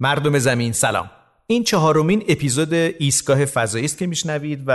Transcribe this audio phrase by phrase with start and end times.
[0.00, 1.10] مردم زمین سلام.
[1.46, 4.70] این چهارمین اپیزود ایستگاه فضایی است که میشنوید و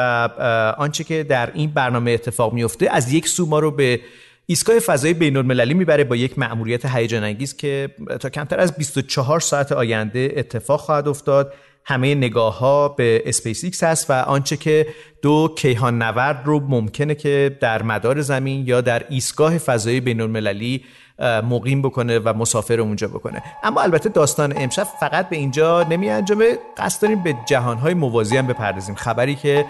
[0.77, 4.00] آنچه که در این برنامه اتفاق میفته از یک سو ما رو به
[4.45, 9.39] ایستگاه فضایی بین المللی می‌بره با یک مأموریت هیجان انگیز که تا کمتر از 24
[9.39, 11.54] ساعت آینده اتفاق خواهد افتاد.
[11.86, 14.88] همه نگاه ها به اسپیس ایکس هست و آنچه که
[15.21, 20.83] دو کیهان نورد رو ممکنه که در مدار زمین یا در ایستگاه فضایی بین المللی
[21.21, 23.43] مقیم بکنه و مسافر اونجا بکنه.
[23.63, 26.57] اما البته داستان امشب فقط به اینجا نمی انجامه.
[26.77, 28.95] قصد داریم به جهانهای موازی هم بپردازیم.
[28.95, 29.65] خبری که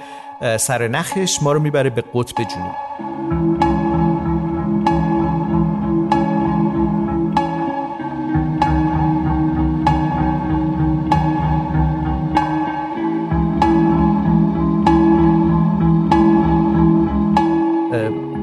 [0.58, 2.76] سر نخش ما رو می‌بره به قطب جنوب.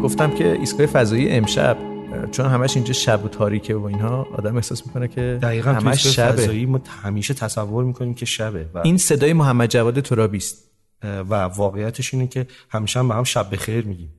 [0.02, 1.95] گفتم که ایستگاه فضایی امشب
[2.36, 6.66] چون همش اینجا شب و تاریکه و اینها آدم احساس می‌کنه که دقیقا همش شبه.
[6.66, 10.62] ما همیشه تصور می‌کنیم که شبه و این صدای محمد جواد ترابی است.
[11.02, 14.10] و واقعیتش اینه که همیشه هم به هم شب بخیر میگیم.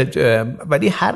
[0.70, 1.14] ولی هر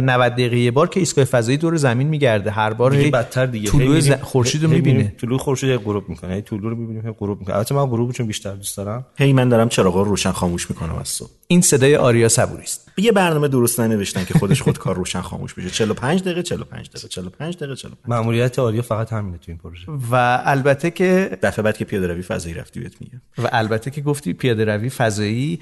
[0.00, 3.70] 90 دقیقه یه بار که ایستگاه فضایی دور زمین میگرده هر بار دیگه بدتر دیگه.
[3.70, 4.10] طلوع ز...
[4.10, 5.14] خورشید رو می‌بینه.
[5.20, 6.34] طلوع خورشید غروب می‌کنه.
[6.34, 7.56] هی طلوع رو می‌بینیم هی غروب می‌کنه.
[7.56, 9.06] البته من غروب چون بیشتر دوست دارم.
[9.16, 11.30] هی من دارم چراغا رو روشن خاموش می‌کنم از صبح.
[11.50, 12.92] این صدای آریا صبوری است.
[12.96, 15.70] یه برنامه درست ننوشتن که خودش خود کار روشن خاموش بشه.
[15.70, 19.86] 45 دقیقه 45 دقیقه 45 دقیقه 45 ماموریت آریا فقط همینه تو این پروژه.
[20.10, 23.20] و البته که دفعه بعد که پیاده روی فضایی رفتی بهت میگم.
[23.38, 25.60] و البته که گفتی پیاده روی فضایی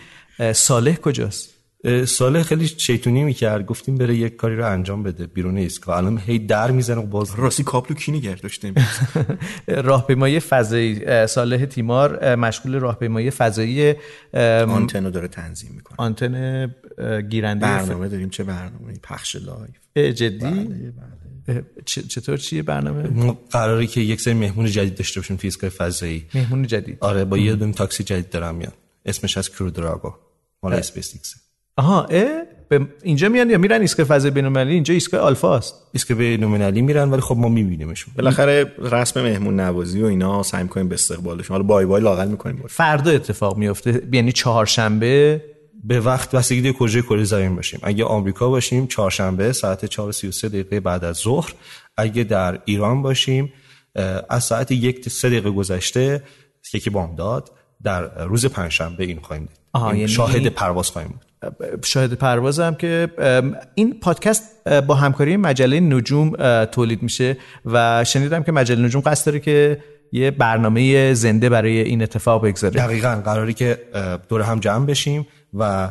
[0.53, 1.58] صالح کجاست؟
[2.07, 3.67] ساله خیلی شیطونی می‌کرد.
[3.67, 5.27] گفتیم بره یک کاری رو انجام بده.
[5.27, 8.73] بیرون ایستگاه الان هی در می‌زنه و باز راستی کابلو کی نگه داشته
[9.67, 13.95] راهپیمایی فضایی صالح تیمار مشغول راهپیمایی فضایی
[14.35, 15.97] آنتن داره تنظیم می‌کنه.
[15.99, 16.75] آنتن
[17.31, 18.31] گیرنده برنامه داریم.
[18.31, 20.93] چه برنامه پخش live جدی؟ بله
[21.47, 21.65] بله.
[21.85, 26.27] چطور چیه برنامه؟ قراره که یک سری مهمون جدید داشته باشیم تو ایستگاه فضایی.
[26.35, 26.99] مهمون جدید.
[27.01, 28.75] آره با یه تاکسی جدید دارم میاد.
[29.07, 30.15] اسمش از Crew Dragon
[30.63, 31.15] مال اسپیس
[31.79, 35.75] آها اه؟ به اینجا میان یا میرن ایستگاه فضای بین‌المللی؟ اینجا ایستگاه آلفا است.
[35.93, 38.15] ایستگاه بین‌المللی میرن ولی خب ما میبینیمشون.
[38.17, 41.55] بالاخره رسم مهمون نوازی و اینا سعی می‌کنیم به استقبالشون.
[41.55, 45.45] حالا بای بای لاقل می‌کنیم فردا اتفاق میفته یعنی چهارشنبه.
[45.85, 47.81] به وقت بستگی کجای کره زمین باشیم.
[47.83, 51.53] اگه آمریکا باشیم چهارشنبه ساعت 4:33 دقیقه بعد از ظهر.
[51.97, 53.53] اگه در ایران باشیم
[54.29, 56.23] از ساعت یک سه دقیقه گذشته
[56.75, 57.51] یکی بامداد.
[57.83, 59.59] در روز پنجشنبه این خواهیم دید.
[59.75, 61.25] یعنی شاهد پرواز خواهیم بود.
[61.85, 63.09] شاهد پروازم که
[63.75, 66.33] این پادکست با همکاری مجله نجوم
[66.65, 69.79] تولید میشه و شنیدم که مجله نجوم قصد داره که
[70.13, 72.75] یه برنامه زنده برای این اتفاق بگذاره.
[72.75, 73.79] دقیقا قراری که
[74.29, 75.91] دور هم جمع بشیم و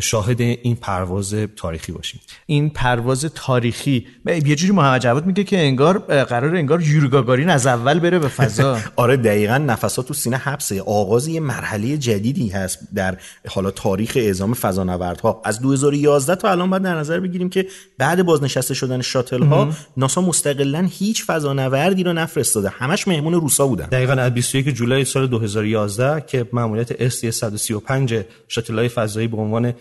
[0.00, 2.20] شاهد این پرواز تاریخی باشیم.
[2.46, 4.06] این پرواز تاریخی.
[4.26, 8.78] یه جوری محمد جواد میگه که انگار قرار انگار یوری از اول بره به فضا.
[8.96, 10.82] آره دقیقا نفسات تو سینه حبسه.
[10.82, 13.16] آغاز یه مرحله جدیدی هست در
[13.48, 15.42] حالا تاریخ اعزام فضانوردها.
[15.44, 17.66] از 2011 تا الان باید در نظر بگیریم که
[17.98, 22.68] بعد بازنشسته شدن شاتل ها ناسا مستقلا هیچ فضانوردی رو نفرستاده.
[22.68, 23.86] همش مهمون روسا بودن.
[23.86, 28.14] دقیقا از 21 جولای سال 2011 که ماموریت STS 135
[28.48, 29.74] شاتل های فضایی به عنوان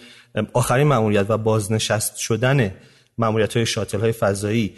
[0.53, 2.71] آخرین ماموریت و بازنشست شدن
[3.17, 4.75] ماموریت های شاتل های فضایی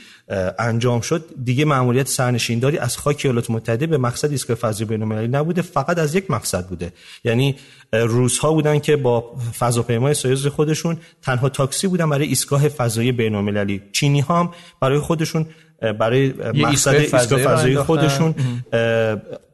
[0.59, 1.25] انجام شد.
[1.43, 6.15] دیگه ماموریت سرنشینداری از خاک ایالات متحده به مقصد ایستگاه فضایی بین‌المللی نبوده فقط از
[6.15, 6.93] یک مقصد بوده.
[7.23, 7.55] یعنی
[7.93, 13.81] روس ها بودن که با فضاپیمای سویوز خودشون تنها تاکسی بودن برای ایستگاه فضایی بین‌المللی.
[13.91, 15.45] چینی ها هم برای خودشون
[15.81, 18.35] برای مقصد ایستگاه فضایی خودشون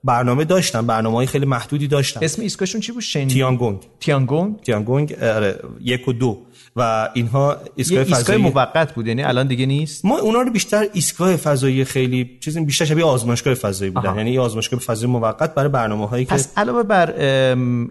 [0.03, 2.19] برنامه داشتن برنامه های خیلی محدودی داشتن.
[2.23, 3.27] اسم ایستگاهشون چی بود؟ شن...
[3.27, 3.79] تیانگونگ.
[3.99, 6.37] تیانگونگ؟ تیانگونگ آره یک و دو.
[6.75, 11.35] و اینها ایستگاه فضایی موقت بود یعنی الان دیگه نیست؟ ما اونا رو بیشتر ایستگاه
[11.35, 14.09] فضایی خیلی چیز بیشتر شبیه آزمایشگاه فضایی بودن.
[14.09, 14.17] آها.
[14.17, 17.13] یعنی آزمایشگاه فضایی موقت برای برنامه هایی که پس علاوه بر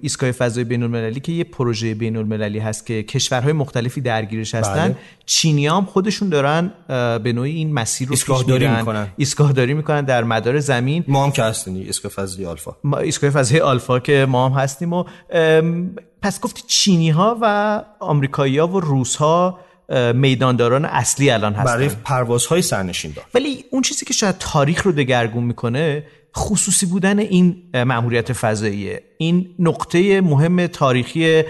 [0.00, 4.88] ایستگاه فضایی بین المللی که یه پروژه بین المللی هست که کشورهای مختلفی درگیرش هستن
[4.88, 4.96] بله.
[5.26, 6.72] چینی هم خودشون دارن
[7.18, 9.08] به نوعی این مسیر رو ایستگاه داری می‌کنن.
[9.16, 11.04] ایستگاه داری می‌کنن در مدار زمین.
[11.08, 12.76] ما هم که هستیم ایستگاه فضایی آلفا.
[12.84, 15.04] ما ایستگاه فضایی آلفا که ما هم هستیم و
[16.22, 19.60] پس گفتی چینی ها و آمریکایی ها و روس ها
[20.14, 21.64] میدانداران اصلی الان هستن.
[21.64, 26.04] برای پروازهای سرنشین دار ولی اون چیزی که شاید تاریخ رو دگرگون می‌کنه
[26.36, 31.42] خصوصی بودن این مأموریت فضاییه این نقطه مهم تاریخی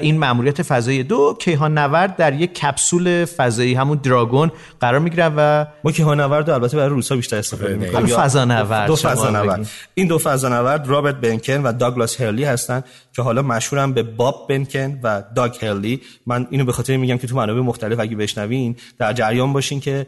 [0.00, 1.02] این مأموریت فضایی.
[1.02, 4.50] دو کیهان نورد در یک کپسول فضایی همون دراگون
[4.80, 8.06] قرار می‌گیرن و ما کیهان نورد البته برای روسا بیشتر استفاده می‌کنیم.
[8.06, 9.68] فضانورد دو فضانورد.
[9.94, 12.82] این دو فضانورد رابرت بنکن و داگلاس هرلی هستن
[13.12, 16.00] که حالا مشهورن به باب بنکن و داگ هرلی.
[16.26, 20.06] من اینو به خاطر میگم که تو منابع مختلف اگه بشنوین در جریان باشین که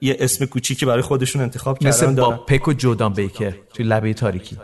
[0.00, 1.88] یه اسم کوچیکی برای خودشون انتخاب کردن.
[1.88, 4.56] مثل باب پک و جودان بیکر توی لبه تاریکی.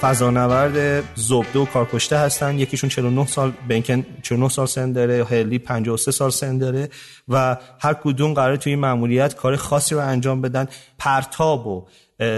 [0.00, 2.58] فضانورد زبده و کارکشته هستن.
[2.58, 5.24] یکیشون 49 سال بنکن 49 سال سن داره.
[5.24, 6.88] هلی 53 سال سن داره.
[7.28, 10.68] و هر کدوم قرار توی این مأموریت کار خاصی رو انجام بدن.
[10.98, 11.86] پرتاب و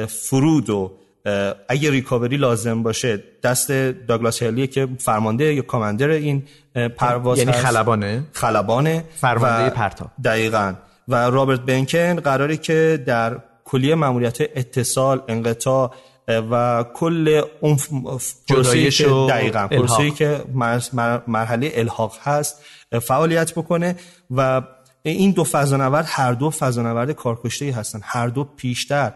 [0.06, 0.92] فرود و
[1.68, 3.72] اگه ریکاوری لازم باشه دست
[4.08, 6.42] داگلاس هلیه که فرمانده یا کاماندر این
[6.96, 7.66] پرواز یعنی هست.
[7.66, 10.10] خلبانه؟ خلبانه فرمانده پرتاب.
[10.24, 10.74] دقیقا.
[11.08, 15.94] و رابرت بنکن قراره که در کلیه ماموریت اتصال انقطاع
[16.50, 17.76] و کل اون
[18.48, 19.68] پروسه‌ای که دقیقا.
[19.68, 22.62] پروسه‌ای که مر- مر- مرحله الحاق هست
[23.02, 23.96] فعالیت بکنه
[24.30, 24.62] و
[25.02, 28.00] این دو فضانورد هر دو فضانورد کارکشته هستن.
[28.02, 29.12] هر دو پیشتر.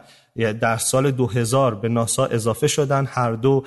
[0.60, 3.08] در سال 2000 به ناسا اضافه شدن.
[3.10, 3.64] هر دو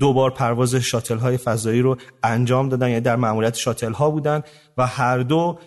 [0.00, 2.88] دو بار پرواز شاتل های فضایی رو انجام دادن.
[2.88, 4.42] یعنی در مأموریت شاتل ها بودن
[4.78, 5.58] و هر دو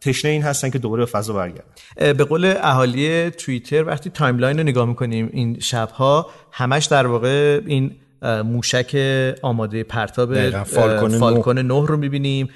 [0.00, 1.64] تشنه این هستن که دوباره به فضا برگردن.
[1.96, 7.96] به قول اهالی توییتر وقتی timeline رو نگاه می‌کنیم این شبها همش در واقع این
[8.22, 8.96] موشک
[9.42, 11.18] آماده پرتاب فالکون نه.
[11.18, 12.48] فالکون 9 رو می‌بینیم.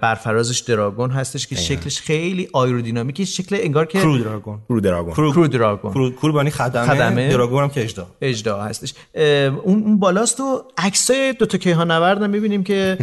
[0.00, 4.58] برفرازش دراگون هستش که شکلش خیلی آیرودینامیکی شکل انگار که crew دراگون.
[4.68, 5.14] crew دراگون.
[5.14, 5.92] crew, crew دراگون.
[5.92, 7.28] crew, crew به معنی خدمه, خدمه.
[7.28, 8.06] دراگون هم که اژدها.
[8.22, 8.94] اژدها هستش.
[9.14, 12.98] اون اون بالاست و عکسای دو تا کیهان نورد هم می‌بینیم که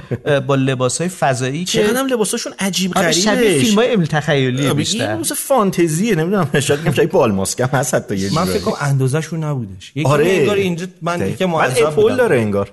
[0.48, 4.08] با لباس های فضایی که چقدر هم لباساشون عجیب آره، غریبه شبیه فیلم های علمی
[4.08, 5.16] تخیلی این بیشتر.
[5.18, 8.46] مثل فانتزیه نمی‌دونم شاید میگم شاید بال ماسک هم هست حتی یه من.
[8.46, 9.92] فکر کنم اندازه‌شون نبودش.
[9.96, 10.30] یکی آره.
[10.30, 11.36] انگار اینجا من.
[11.36, 11.46] که
[11.96, 12.16] بودم.
[12.16, 12.70] داره انگار.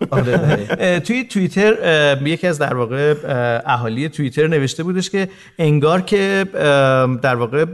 [0.78, 5.28] اه، توی توییتر یکی از در واقع اه، اهالی توییتر نوشته بودش که
[5.58, 6.46] انگار که
[7.22, 7.64] در واقع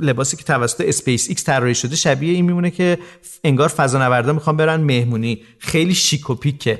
[0.00, 2.98] لباسی که توسط اسپیس ایکس طراحی شده شبیه این میمونه که
[3.44, 5.42] انگار فضانوردا می‌خوان برن مهمونی.
[5.58, 6.78] خیلی شیک و پیکه.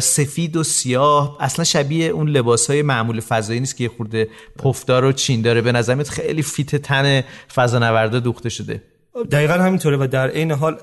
[0.00, 1.36] سفید و سیاه.
[1.40, 4.28] اصلا شبیه اون لباس های معمول فضایی نیست که یه خورده
[4.58, 5.60] پفدار و چین داره.
[5.60, 7.22] به نظرت خیلی fit تن
[7.54, 8.82] فضانوردا دوخته شده.
[9.30, 10.78] دقیقا همینطوره و در عین حال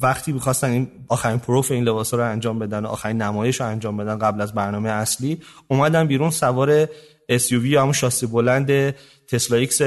[0.00, 3.96] وقتی می‌خواستن این آخرین proof این لباس رو انجام بدن و آخرین نمایش رو انجام
[3.96, 6.88] بدن قبل از برنامه اصلی اومدن بیرون سوار
[7.32, 8.94] SUV یا همون شاسی بلند
[9.28, 9.80] تسلا ایکس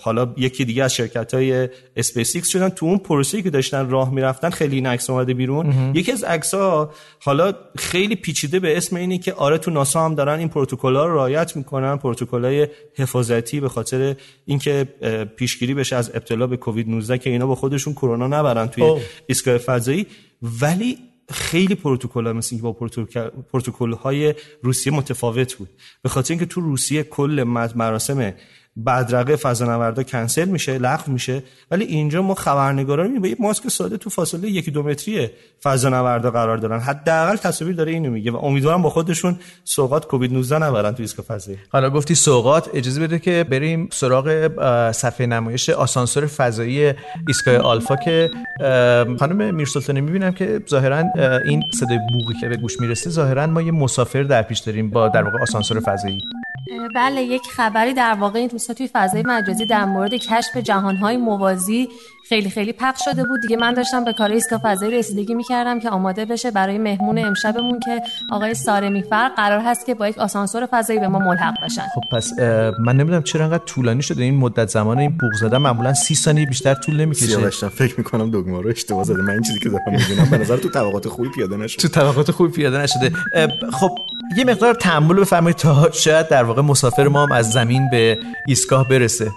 [0.00, 2.68] حالا یکی دیگه از شرکت های اسپیس ایکس شدن.
[2.68, 5.92] تو اون پروسه‌ای که داشتن راه می‌رفتن خیلی این عکس اومده بیرون.
[5.94, 10.14] یکی از عکس ها حالا خیلی پیچیده به اسم اینه که آره تو ناسا هم
[10.14, 14.88] دارن این پروتکل ها رو رعایت می‌کنن پروتکل های حفاظتی به خاطر اینکه
[15.36, 18.84] پیشگیری بشه از ابتلا به کووید 19 که اینا با خودشون کرونا نبرن توی.
[19.26, 20.06] ایستگاه فضایی.
[20.60, 20.98] ولی
[21.32, 22.72] خیلی پروتکل مثل با
[23.52, 25.68] پروتکل های روسیه متفاوت بود.
[26.02, 27.42] به خاطر اینکه تو روسیه کل
[27.74, 28.34] مراسم
[28.86, 31.42] بدرقه فضانوردا کنسل میشه لغو میشه.
[31.70, 35.30] ولی اینجا ما خبرنگارا رو با یه ماسک ساده تو فاصله یکی دو متری
[35.62, 36.80] فضانوردا قرار دارن.
[36.80, 41.26] حداقل تصاویر داره اینو میگه و امیدوارم با خودشون سوغات کووید 19 نبرن تو ایستگاه
[41.26, 41.58] فضایی.
[41.68, 44.50] حالا گفتی سوقات اجازه بده که بریم سراغ
[44.92, 46.92] صفحه نمایش آسانسور فضایی
[47.28, 48.30] ایستگاه آلفا که
[49.18, 53.62] خانم میرسلطانی می‌بینم که ظاهرا اه، این صدای بوقی که به گوش می‌رسه ظاهرا ما
[53.62, 56.18] یه مسافر در پیش داریم با در واقع آسانسور فضایی.
[56.94, 61.88] بله یک خبری در واقع این روزها توی فضای مجازی در مورد کشف جهانهای موازی
[62.28, 63.40] خیلی خیلی پخش شده بود.
[63.40, 67.80] دیگه من داشتم به کار ایستگاه فضایی رسیدگی می‌کردم که آماده بشه برای مهمون امشبمون
[67.80, 71.82] که آقای سارمی فر قرار هست که با یک آسانسور فضایی به ما ملحق بشن.
[71.94, 72.38] خب پس
[72.78, 75.58] من نمی‌دونم چرا انقدر طولانی شده این مدت زمان این بوق زدن.
[75.58, 77.26] معمولا سی ثانیه بیشتر طول نمی‌کشه.
[77.26, 79.22] سیاوشتم فکر می‌کنم دگمه رو اشتباه زده.
[79.22, 82.30] من این چیزی که دارم می‌بینم به نظر تو طبقات خوبی پیاده نشد تو طبقات
[82.30, 83.12] خوبی پیاده نشده.
[83.72, 83.98] خب
[84.36, 88.88] یه مقدار تحمل بفرمایید تا شاید در واقع مسافر ما هم از زمین به ایستگاه
[88.88, 89.30] برسه.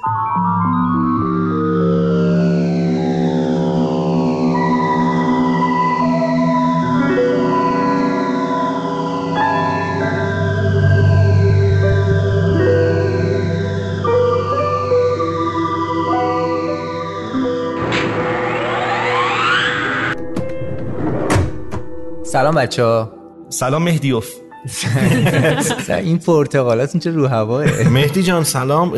[22.23, 23.13] سلام بچه ها
[23.49, 24.44] سلام مهدیوف
[25.89, 28.93] این پرتقالات چه رو هواه؟ مهدی جان سلام.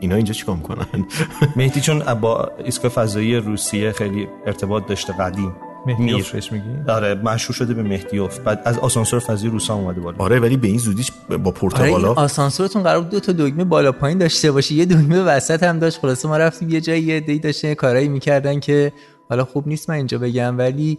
[0.00, 0.86] اینا اینجا چیکار می‌کنن؟
[1.56, 5.52] مهدی چون با ایستگاه فضایی روسیه خیلی ارتباط داشته قدیم
[5.86, 10.16] مهدیوف بهش میگی؟ آره مشهور شده به مهدیوف بعد از آسانسور فضایی روسا اومده بالا.
[10.18, 13.64] آره ولی به این زودیش با آره پرتغالا این آسانسورتون قرار بود دو تا دگمه
[13.64, 14.74] بالا پایین داشته باشه.
[14.74, 15.98] یه دگمه وسط هم داشت.
[15.98, 18.92] خلاصه ما رفتیم یه جایی یه دی داشتن یه کارایی می‌کردن که
[19.28, 20.98] حالا خوب نیست من اینجا بگم ولی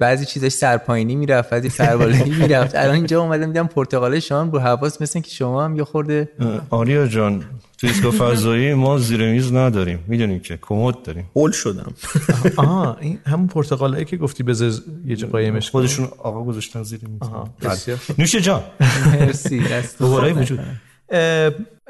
[0.00, 2.74] بعضی چیزاش سرپایینی می‌رفت بعضی سربالایی می‌رفت.
[2.74, 6.28] الان اینجا اومدم دیدم پرتغال شما هم رو حواس مثل که شما هم یه خورده
[6.70, 7.44] آریا جان
[7.78, 10.04] تو ایستگاه فضایی ما زیر میز نداریم.
[10.06, 11.30] می‌دونیم که کمد داریم.
[11.36, 11.92] هول شدم.
[12.56, 14.72] آها این همون پرتغالایی که گفتی بذار
[15.06, 15.70] یه جا قایمش.
[15.70, 17.30] خودشون آقا گذاشتن زیر میز.
[17.60, 17.98] بله.
[18.18, 18.62] نوش جان.
[19.20, 20.60] مرسی دست دوباره وجود.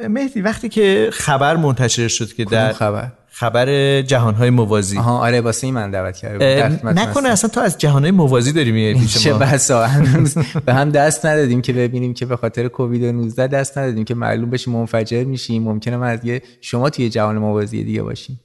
[0.09, 4.99] مهدی وقتی که خبر منتشر شد که در خبر؟ خبر جهانهای موازی.
[4.99, 7.29] آها آره واسه این من دعوت کرده نکنه.
[7.29, 9.39] اصلا تو از جهانهای موازی داری میای پیش چه ما.
[9.39, 10.35] بسا هنوز
[10.67, 14.51] به هم دست ندادیم که ببینیم که به خاطر کووید 19 دست ندادیم که معلوم
[14.51, 15.63] بشه منفجر میشیم.
[15.63, 18.41] ممکنه من از یه شما توی جهان موازی دیگه باشیم.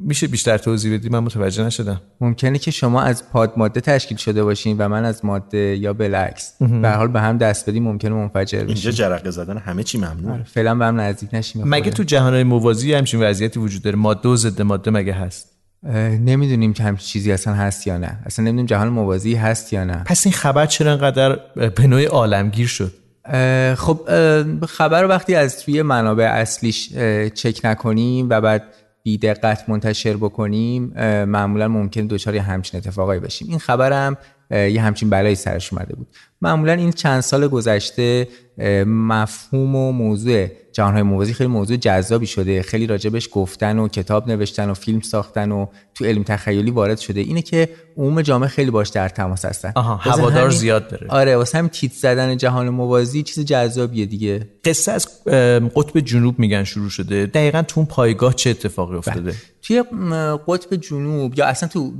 [0.00, 2.00] میشه بیشتر توضیح بدی؟ من متوجه نشدم.
[2.20, 6.52] ممکنه که شما از پاد ماده تشکیل شده باشین و من از ماده یا بالعکس
[6.60, 9.98] به هر حال به هم دست بدیم ممکنه منفجر اینجا بشیم جرقه زدن همه چی
[9.98, 11.68] ممنوع آره، فعلا به هم نزدیک نشیم.
[11.68, 11.90] مگه.
[11.90, 15.52] تو جهانهای موازی همچین وضعیتی وجود داره؟ ماده و ضد ماده مگه هست؟
[16.20, 18.18] نمی‌دونیم که همچین چیزی اصلا هست یا نه.
[18.26, 20.02] اصلا نمی‌دونیم جهان موازی هست یا نه.
[20.06, 21.38] پس این خبر چرا انقدر
[21.76, 22.92] به نوعی عالمگیر شد؟
[23.76, 24.00] خب
[24.66, 26.92] خبر رو وقتی از توی منابع اصلیش
[27.34, 28.62] چک نکنیم و بعد
[29.06, 30.92] بی دقت منتشر بکنیم
[31.24, 34.16] معمولا ممکن دچار یه همچین اتفاقایی بشیم این خبرم
[34.50, 36.06] یه همچین بلایی سرش اومده بود.
[36.42, 38.28] معمولا این چند سال گذشته
[38.86, 40.46] مفهوم و موضوع
[40.76, 42.62] جهانهای موازی خیلی موضوع جذابی شده.
[42.62, 47.20] خیلی راجبش گفتن و کتاب نوشتن و فیلم ساختن و تو علم تخیلی وارد شده.
[47.20, 49.72] اینه که عموم جامعه خیلی باش در تماس هستن.
[49.74, 51.06] آها، هوادار همین- زیاد داره.
[51.08, 54.48] آره واسه هم تیت زدن جهان موازی چیز جذابیه دیگه.
[54.64, 55.24] قصه از
[55.74, 57.26] قطب جنوب میگن شروع شده.
[57.26, 59.82] دقیقا تو اون پایگاه چه اتفاقی افتاده؟ توی
[60.48, 61.92] قطب جنوب یا اصلا تو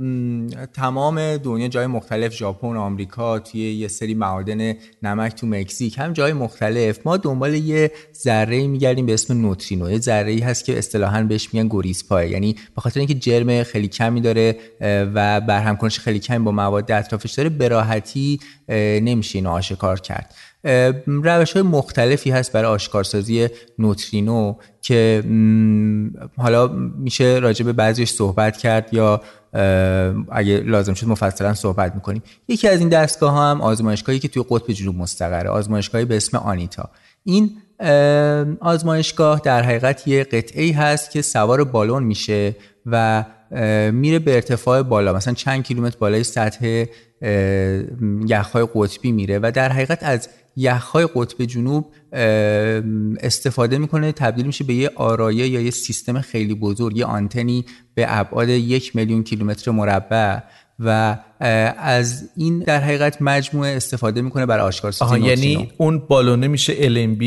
[0.73, 6.33] تمام دنیا جای مختلف ژاپن آمریکا توی یه سری معادن نمک تو مکزیک هم جای
[6.33, 6.99] مختلف.
[7.05, 7.91] ما دنبال یه
[8.23, 9.91] ذره میگردیم به اسم نوترینو.
[9.91, 13.87] یه ذره ای هست که اصطلاحا بهش میگن گریزپای یعنی به خاطر اینکه جرم خیلی
[13.87, 19.49] کمی داره و برهم کنش خیلی کمی با مواد اطرافش داره به راحتی نمیشه اینو
[19.49, 20.35] آشکار کرد.
[21.05, 23.47] روش های مختلفی هست برای آشکارسازی
[23.79, 25.23] نوترینو که
[26.37, 29.21] حالا میشه راجع به بعضیش صحبت کرد یا
[30.31, 32.23] اگه لازم شد مفصلا صحبت می‌کنیم.
[32.47, 36.37] یکی از این دستگاه ها هم آزمایشگاهی که توی قطب جنوب مستقره آزمایشگاهی به اسم
[36.37, 36.89] آنیتا.
[37.23, 37.51] این
[38.59, 42.55] آزمایشگاه در حقیقت یه قطعه ای هست که سوار بالون میشه
[42.85, 43.25] و
[43.91, 46.85] میره به ارتفاع بالا مثلا چند کیلومتر بالای سطح
[48.27, 51.85] یخهای قطبی میره و در حقیقت از یخهای قطب جنوب
[53.19, 57.65] استفاده می‌کنه تبدیل میشه به یه آرایه یا یه سیستم خیلی بزرگ یه آنتنی
[57.95, 60.39] به ابعاد یک میلیون کیلومتر مربع.
[60.79, 61.17] و
[61.77, 65.27] از این در حقیقت مجموعه استفاده می‌کنه برای آها نوترینو.
[65.27, 67.23] یعنی اون بالونه میشه LMB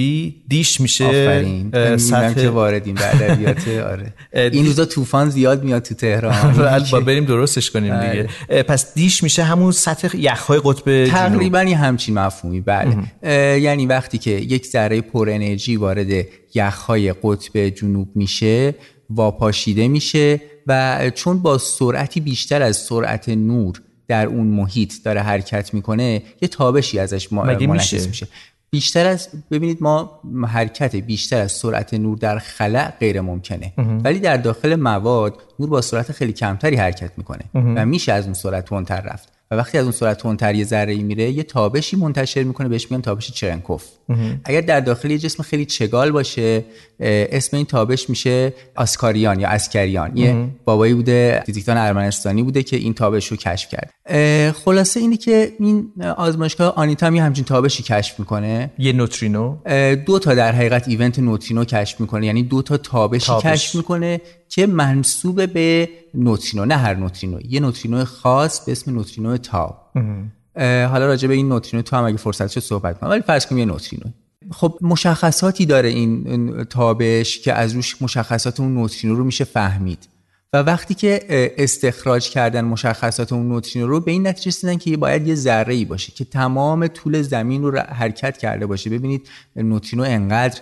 [0.48, 1.96] دیش میشه آفرین.
[1.96, 4.14] سطح که واردیم به ادبیات آره.
[4.32, 6.82] این روزا طوفان زیاد میاد تو تهران.
[6.92, 8.28] با بریم درستش کنیم دیگه.
[8.48, 12.96] اه، پس دیش میشه همون سطح یخهای قطب تقریبا یه همچین مفهومی بله.
[13.60, 18.74] یعنی وقتی که یک ذره پر انرژی وارد یخهای قطب جنوب میشه
[19.10, 25.74] واپاشیده میشه و چون با سرعتی بیشتر از سرعت نور در اون محیط داره حرکت
[25.74, 28.28] می‌کنه یه تابشی ازش ما- مگه منعکس میشه؟ میشه.
[28.70, 33.72] بیشتر از ببینید ما حرکت بیشتر از سرعت نور در خلا غیر ممکنه.
[34.04, 38.34] ولی در داخل مواد نور با سرعت خیلی کمتری حرکت می‌کنه و میشه از اون
[38.34, 39.28] سرعت تندتر رفت.
[39.50, 43.02] و وقتی از اون سرعت تندتر یه ذره میره یه تابشی منتشر می‌کنه بهش میگن
[43.02, 43.84] تابش چرنکوف.
[44.44, 46.64] اگر در داخل یه جسم خیلی چگال باشه
[47.00, 50.16] اسم این تابش میشه آسکاریان یا اسکریان.
[50.16, 53.90] یه بابایی بوده فیزیکدان ارمنستانی بوده که این تابش رو کشف کرد.
[54.52, 58.70] خلاصه اینه که این آزمایشگاه آنیتا هم یه همچین تابشی کشف می‌کنه.
[58.78, 59.56] یه نوترینو.
[60.06, 62.26] دو تا در حقیقت ایونت نوترینو کشف می‌کنه.
[62.26, 63.44] یعنی دو تا تابشی تابش.
[63.44, 67.40] کشف می‌کنه که منصوب به نوترینو نه هر نوترینو.
[67.48, 69.74] یه نوترینو خاص به اسم نوترینو تاو.
[70.64, 73.10] حالا راجع به این نوترینو تو هم اگه فرصت شد صحبت کنم.
[73.10, 74.04] ولی فرض کنیم یه نوترینو.
[74.50, 80.08] خب مشخصاتی داره این تابش که از روش مشخصات اون نوترینو رو میشه فهمید.
[80.52, 81.24] و وقتی که
[81.58, 85.84] استخراج کردن مشخصات اون نوترینو رو به این نتیجه رسیدن که باید یه ذره ای
[85.84, 88.90] باشه که تمام طول زمین رو حرکت کرده باشه.
[88.90, 90.60] ببینید نوترینو انقدر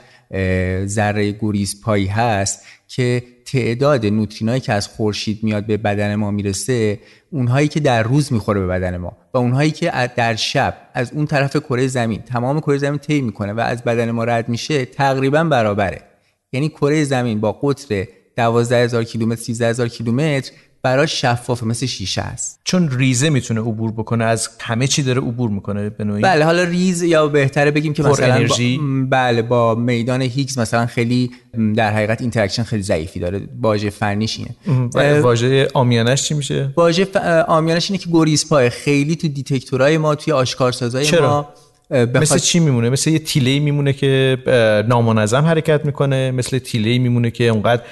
[0.87, 6.99] ذره گریز پایی هست که تعداد نوترینایی که از خورشید میاد به بدن ما می‌رسه
[7.31, 11.27] اونهایی که در روز می‌خوره به بدن ما و اونهایی که در شب از اون
[11.27, 15.45] طرف کره زمین تمام کره زمین طی می‌کنه و از بدن ما رد میشه تقریبا
[15.45, 16.03] برابره.
[16.53, 22.61] یعنی کره زمین با قطر 12000 کیلومتر 13000 کیلومتر براش شفافه مثل شیشه است.
[22.65, 26.23] چون ریزه می‌تونه عبور بکنه از همه چی داره عبور می‌کنه به نوعی.
[26.23, 28.85] بله حالا ریز یا بهتره بگیم که مثلا انرژی؟ با...
[29.11, 31.31] بله با میدان هیگز مثلا خیلی
[31.77, 33.49] در حقیقت interaction خیلی ضعیفی داره.
[33.61, 35.21] واژه فنیش اینه.
[35.21, 37.17] واژه آمیانش چی میشه؟ واژه ف...
[37.49, 38.71] آمیانش اینه که گریز پای.
[38.71, 41.49] خیلی تو دیتکتورهای ما توی آشکارسازای؟ ما
[41.91, 44.39] مثل چی میمونه؟ مثل یه تیله میمونه که
[44.89, 46.31] نامنظم حرکت می‌کنه.
[46.31, 47.83] مثل تیله میمونه که اونقدر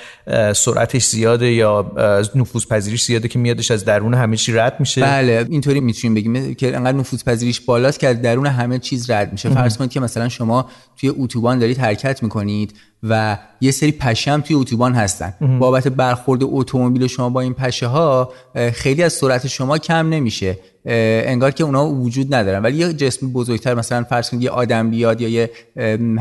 [0.52, 1.92] سرعتش زیاده یا
[2.34, 5.00] نفوذ پذیریش زیاده که میادش از درون همه چی رد میشه.
[5.00, 6.54] بله اینطوری می‌تونیم بگیم.
[6.54, 9.48] که انقدر نفوذ پذیریش بالاست که از درون همه چیز رد میشه.
[9.48, 12.74] فرض کنید که مثلا شما توی اتوبان دارید حرکت می‌کنید.
[13.08, 15.34] و یه سری پشه هم توی اتوبان هستن.
[15.58, 20.58] بابت برخورد اتومبیل شما با این پشه ها اه، خیلی از سرعت شما کم نمیشه.
[20.88, 20.94] اه،
[21.30, 22.62] انگار که اونا وجود ندارن.
[22.62, 25.50] ولی یه جسم بزرگتر مثلا فرض کنید یه آدم بیاد یا یه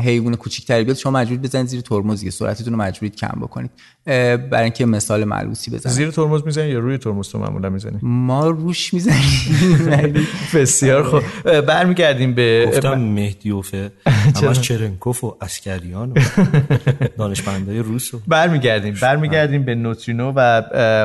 [0.04, 2.30] حیوان کوچیک‌تر بیاد شما مجبور بزنید زیر ترمز دیگه.
[2.30, 3.70] سرعتتون رو مجبورید کم بکنید.
[4.06, 5.92] اه، برای اینکه مثال ملموسی بزنم.
[5.92, 10.26] زیر ترمز می‌زنی یا روی ترمز تو معمولا می‌زنی؟ ما روش می‌زنیم.
[10.54, 11.22] بسیار خوب.
[11.44, 13.92] اه، برمیگردیم به گفتم مهدیوفه
[14.36, 16.14] همش چرنکوف و اسکریان
[17.18, 20.62] دانشمندای روس و برمیگردیم برمیگردیم به نوترینو و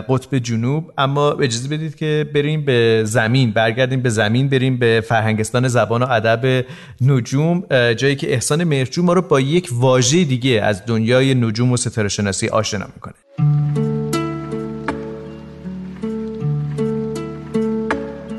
[0.10, 0.92] قطب جنوب.
[0.98, 6.06] اما اجازه بدید که بریم به زمین برگردیم به زمین بریم به فرهنگستان زبان و
[6.10, 6.66] ادب
[7.02, 7.64] نجوم.
[7.98, 12.08] جایی که احسان مهرجو ما رو با یک واژه دیگه از دنیای نجوم و ستاره
[12.08, 13.14] شناسی آشنا می‌کنه.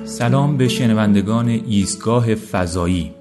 [0.04, 3.12] سلام به شنوندگان ایستگاه فضایی.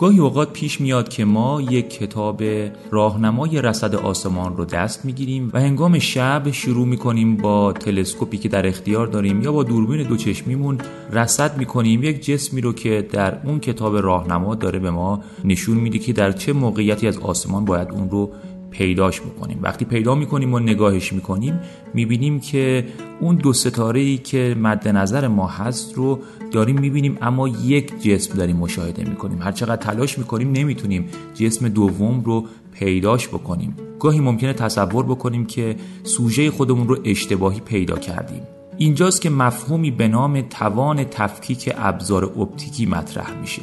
[0.00, 2.42] گاهی اوقات پیش میاد که ما یک کتاب
[2.90, 8.66] راهنمای رصد آسمان رو دست می‌گیریم و هنگام شب شروع می‌کنیم با تلسکوپی که در
[8.66, 10.78] اختیار داریم یا با دوربین دو چشمیمون
[11.12, 12.02] رصد می‌کنیم.
[12.02, 16.32] یک جسمی رو که در اون کتاب راهنما داره به ما نشون میده که در
[16.32, 18.30] چه موقعیتی از آسمان باید اون رو
[18.70, 21.60] پیداش می‌کنیم وقتی پیدا می‌کنیم و نگاهش می‌کنیم
[21.94, 22.86] می‌بینیم که
[23.20, 28.34] اون دو ستاره ای که مد نظر ما هست رو داریم می‌بینیم اما یک جسم
[28.34, 29.42] داریم مشاهده می‌کنیم.
[29.42, 33.76] هر چقدر تلاش می‌کنیم نمی‌تونیم جسم دوم رو پیداش بکنیم.
[34.00, 38.42] گاهی ممکنه تصور بکنیم که سوژه خودمون رو اشتباهی پیدا کردیم.
[38.78, 43.62] اینجاست که مفهومی به نام توان تفکیک ابزار اپتیکی مطرح میشه.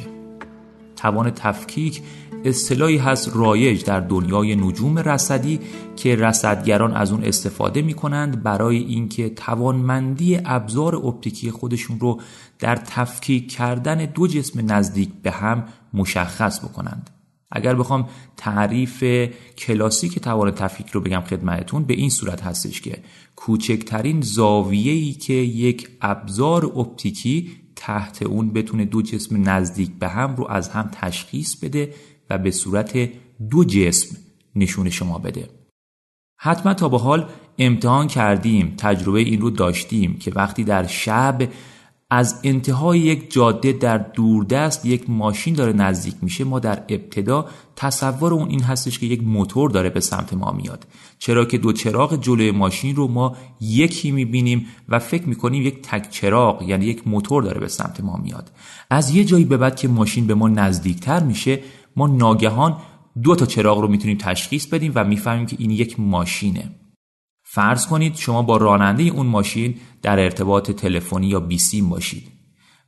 [0.96, 2.02] توان تفکیک
[2.44, 5.60] اصطلاحی هست رایج در دنیای نجوم رصدی
[5.96, 12.20] که رصدگران از اون استفاده می کنند برای اینکه توانمندی ابزار اپتیکی خودشون رو
[12.58, 17.10] در تفکیک کردن دو جسم نزدیک به هم مشخص بکنند.
[17.50, 19.04] اگر بخوام تعریف
[19.58, 22.98] کلاسیک توان تفکیک رو بگم خدمتتون به این صورت هستش که
[23.36, 30.46] کوچکترین زاویه‌ای که یک ابزار اپتیکی تحت اون بتونه دو جسم نزدیک به هم رو
[30.50, 31.94] از هم تشخیص بده
[32.30, 33.10] و به صورت
[33.50, 34.16] دو جسم
[34.56, 35.50] نشون شما بده.
[36.40, 41.48] حتما تا به حال امتحان کردیم تجربه این رو داشتیم که وقتی در شب
[42.10, 48.34] از انتهای یک جاده در دوردست یک ماشین داره نزدیک میشه ما در ابتدا تصور
[48.34, 50.86] اون این هستش که یک موتور داره به سمت ما میاد.
[51.18, 56.10] چرا که دو چراغ جلوی ماشین رو ما یکی می‌بینیم و فکر می‌کنیم یک تک
[56.10, 58.50] چراغ یعنی یک موتور داره به سمت ما میاد.
[58.90, 61.60] از یه جایی به بعد که ماشین به ما نزدیکتر میشه
[61.98, 62.76] ما ناگهان
[63.22, 66.70] دو تا چراغ رو می‌تونیم تشخیص بدیم و می‌فهمیم که این یک ماشینه.
[67.42, 72.28] فرض کنید شما با راننده اون ماشین در ارتباط تلفنی یا بیسیم باشید.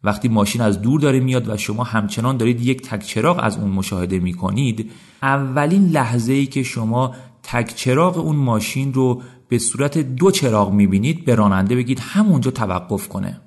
[0.04, 3.70] وقتی ماشین از دور داره میاد و شما همچنان دارید یک تک چراغ از اون
[3.70, 4.90] مشاهده می‌کنید
[5.22, 11.24] اولین لحظه ای که شما تک چراغ اون ماشین رو به صورت دو چراغ می‌بینید
[11.24, 13.40] به راننده بگید همونجا توقف کنه.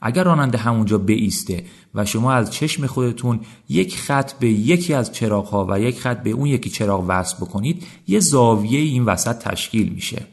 [0.00, 5.66] اگر راننده همونجا بیسته و شما از چشم خودتون یک خط به یکی از چراغ
[5.70, 10.26] و یک خط به اون یکی چراغ وصل بکنید یه زاویه این وسط تشکیل میشه.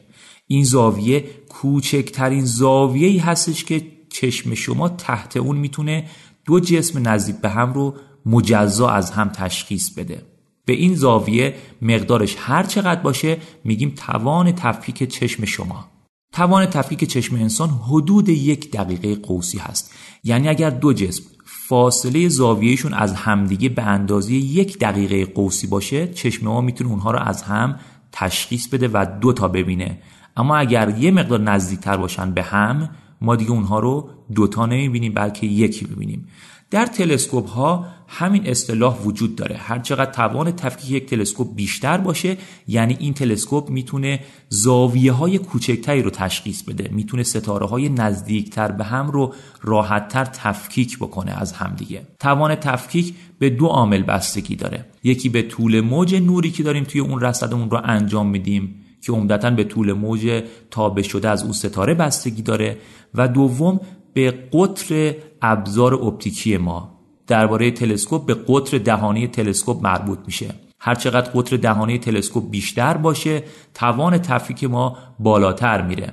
[0.46, 6.04] این زاویه کوچکترین زاویه ای هستش که چشم شما تحت اون می‌تونه
[6.44, 7.94] دو جسم نزدیک به هم رو
[8.26, 10.22] مجزا از هم تشخیص بده.
[10.64, 15.93] به این زاویه مقدارش هر چقدر باشه میگیم توان تفکیک چشم شما.
[16.34, 19.94] توان تفکیک چشم انسان حدود یک دقیقه قوسی هست.
[20.24, 26.46] یعنی اگر دو جسم فاصله زاویهشون از همدیگه به اندازه یک دقیقه قوسی باشه چشم
[26.46, 27.78] ما می‌تونه اونها رو از هم
[28.12, 29.98] تشخیص بده و دو تا ببینه.
[30.36, 35.46] اما اگر یه مقدار نزدیکتر باشن به هم ما دیگه اونها رو دوتا نمی‌بینیم بلکه
[35.46, 36.28] یکی ببینیم.
[36.70, 39.56] در تلسکوپ ها همین اصطلاح وجود داره.
[39.56, 42.36] هر چقدر توان تفکیک یک تلسکوپ بیشتر باشه
[42.68, 46.90] یعنی این تلسکوپ می‌تونه زاویه های کوچکتری رو تشخیص بده.
[46.92, 53.50] می‌تونه ستاره های نزدیکتر به هم رو راحتتر تفکیک بکنه از همدیگه توان تفکیک به
[53.50, 54.84] دو عامل بستگی داره.
[55.04, 59.50] یکی به طول موج نوری که داریم توی اون رصدمون رو انجام میدیم که عمدتا
[59.50, 62.78] به طول موج تابه شده از اون ستاره بستگی داره.
[63.14, 63.80] و دوم
[64.14, 66.93] به قطر ابزار اپتیکی ما.
[67.26, 70.54] درباره تلسکوپ به قطر دهانه تلسکوپ مربوط میشه.
[70.80, 73.42] هر چقدر قطر دهانه تلسکوپ بیشتر باشه
[73.74, 76.12] توان تفکیک ما بالاتر میره.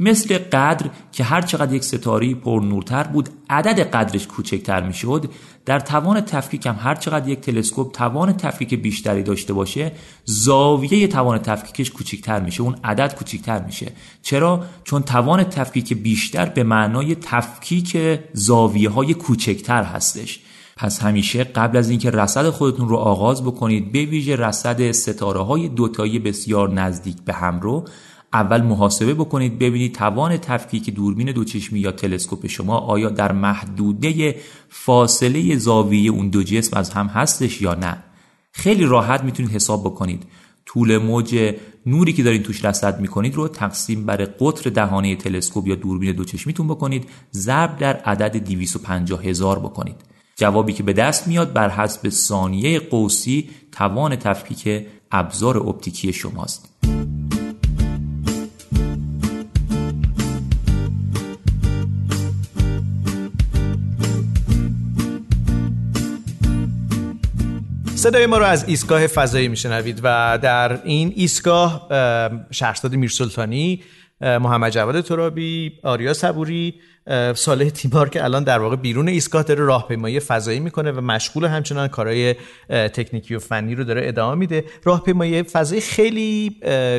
[0.00, 5.30] مثل قدر که هر چقدر یک ستاره پر نورتر بود عدد قدرش کوچکتر می‌شد
[5.64, 9.92] در توان تفکیک هم هر چقدر یک تلسکوپ توان تفکیک بیشتری داشته باشه
[10.24, 13.92] زاویه توان تفکیکش کوچکتر میشه اون عدد کوچکتر میشه.
[14.22, 17.96] چرا؟ چون توان تفکیک بیشتر به معنای تفکیک
[18.32, 20.40] زاویه های کوچکتر هستش.
[20.76, 25.68] پس همیشه قبل از اینکه رصد خودتون رو آغاز بکنید به ویژه رصد ستاره های
[25.68, 27.84] دوتایی بسیار نزدیک به هم رو
[28.32, 34.36] اول محاسبه بکنید ببینید توان تفکیک دوربین دوچشمی یا تلسکوپ شما آیا در محدوده
[34.68, 38.04] فاصله زاویه اون دو جسم از هم هستش یا نه.
[38.52, 40.22] خیلی راحت می‌تونید حساب بکنید.
[40.66, 41.54] طول موج
[41.86, 46.68] نوری که دارین توش رصد می‌کنید رو تقسیم بر قطر دهانه تلسکوپ یا دوربین دوچشمیتون
[46.68, 47.08] بکنید.
[47.32, 49.96] ضرب در عدد 250 هزار بکنید.
[50.36, 56.67] جوابی که به دست میاد بر حسب ثانیه قوسی توان تفکیک ابزار اپتیکی شماست.
[67.98, 71.88] صدای ما رو از ایستگاه فضایی میشنوید و در این ایستگاه
[72.50, 73.82] شهرستاد میرسلطانی
[74.20, 76.74] محمد جواد ترابی آریا صبوری
[77.34, 81.88] صالح تیمار که الان در واقع بیرون ایستگاه داره راهپیمایی فضایی می‌کنه و مشغول همچنان
[81.88, 82.34] کارهای
[82.68, 84.64] تکنیکی و فنی رو داره ادامه میده.
[84.84, 86.56] راهپیمایی فضایی خیلی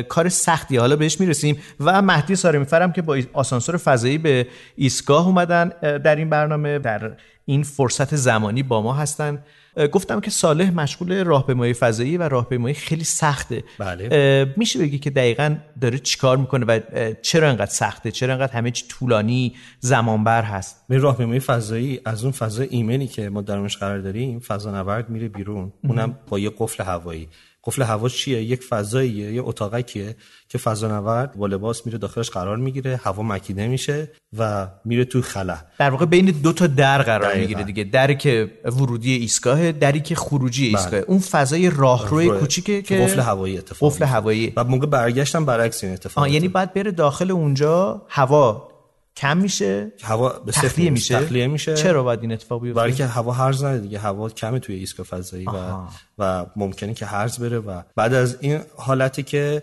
[0.08, 0.76] کار سختی.
[0.76, 5.68] حالا بهش می‌رسیم و مهدی سارمیفرم که با آسانسور فضایی به ایستگاه اومدن
[6.04, 7.12] در این برنامه در
[7.44, 9.42] این فرصت زمانی با ما هستن.
[9.86, 13.64] گفتم که صالح مشغول راهپیمایی فضایی و راهپیمایی خیلی سخته.
[13.78, 14.54] بله.
[14.56, 16.80] میشه بگی که دقیقا داره چیکار می‌کنه و
[17.22, 22.32] چرا انقدر سخته؟ چرا انقدر همه چی طولانی زمانبر هست؟ به راهپیمایی فضایی از اون
[22.32, 25.72] فضا ایمنی که ما درمش قرار داریم فضا نورد میره بیرون.
[25.84, 27.28] اونم با یه قفل هوایی.
[27.64, 30.16] قفل هوا چیه؟ یک فضاییه یه اتاقکیه
[30.48, 35.56] که فضانورد با لباس میره داخلش قرار می‌گیره هوا مکیده میشه و میره تو خلا.
[35.78, 37.84] در واقع بین دو تا در قرار می‌گیره دیگه.
[37.84, 40.78] دری که ورودی ایستگاه دری که خروجی بله.
[40.78, 41.00] ایستگاه.
[41.00, 44.52] اون فضای راهروی کوچیکه که قفل هوایی اتفاق قفل هوایی.
[44.56, 48.70] و موقع برگشتم برعکس این اتفاق یعنی بعد بره داخل اونجا هوا
[49.16, 51.20] کم میشه؟ هوا به تخلیه میشه.
[51.20, 51.74] تخلیه میشه.
[51.74, 53.98] چرا باید این اتفاق بیفته؟ برای که هوا هرز نده دیگه.
[53.98, 55.86] هوا کمه توی ایستگاه فضایی و
[56.18, 59.62] و ممکنه که هرز بره و بعد از این حالتی که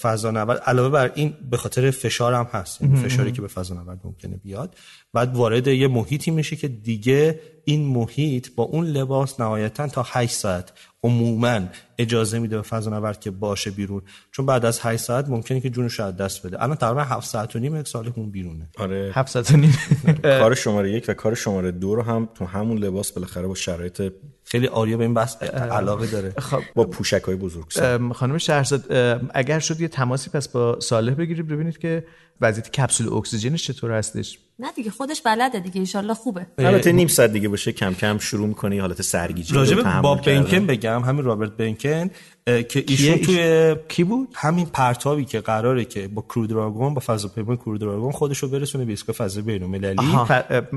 [0.00, 2.82] فضا نورد علاوه بر این به خاطر فشار هم هست.
[2.82, 4.74] یعنی فشاری که به فضا نورد ممکنه بیاد.
[5.12, 10.34] بعد وارد یه محیطی میشه که دیگه این محیط با اون لباس نهایتا تا 8
[10.34, 11.60] ساعت عموما
[11.98, 14.02] اجازه میده به فضا نورد که باشه بیرون.
[14.30, 16.62] چون بعد از 8 ساعت ممکنه که جونش از دست بده.
[16.62, 18.70] الان تقریبا 7 ساعت و نیم یک سال اون بیرونه.
[18.78, 19.12] آره.
[19.14, 19.78] 7 ساعت و نیم.
[20.22, 24.12] کار شماره یک و کار شماره دو رو هم تو همون لباس بالاخره با شرایط
[24.52, 26.34] خیلی آریا به این بحث علاقه داره.
[26.38, 27.64] خب با پوشک های بزرگ
[28.12, 28.92] خانم شهرزاد
[29.34, 32.04] اگر شد یه تماسی پس با صالح بگیرید ببینید که
[32.40, 34.38] وضعیت کپسول اکسیژنش چطور هستش.
[34.58, 36.46] نه دیگه خودش بلده دیگه ان خوبه.
[36.58, 41.02] البته نیم ساعت دیگه باشه کم کم شروع می‌کنه حالت سرگیجه راجب با بنکن بگم
[41.02, 42.10] همین رابرت بنکن.
[42.46, 48.12] که ایشون توی کی بود؟ همین پرتابی که قراره که با کرودراگون با فضاپیمای کرودراگون
[48.12, 49.96] خودش رو برسونه به ایستگاه فضای بین‌المللی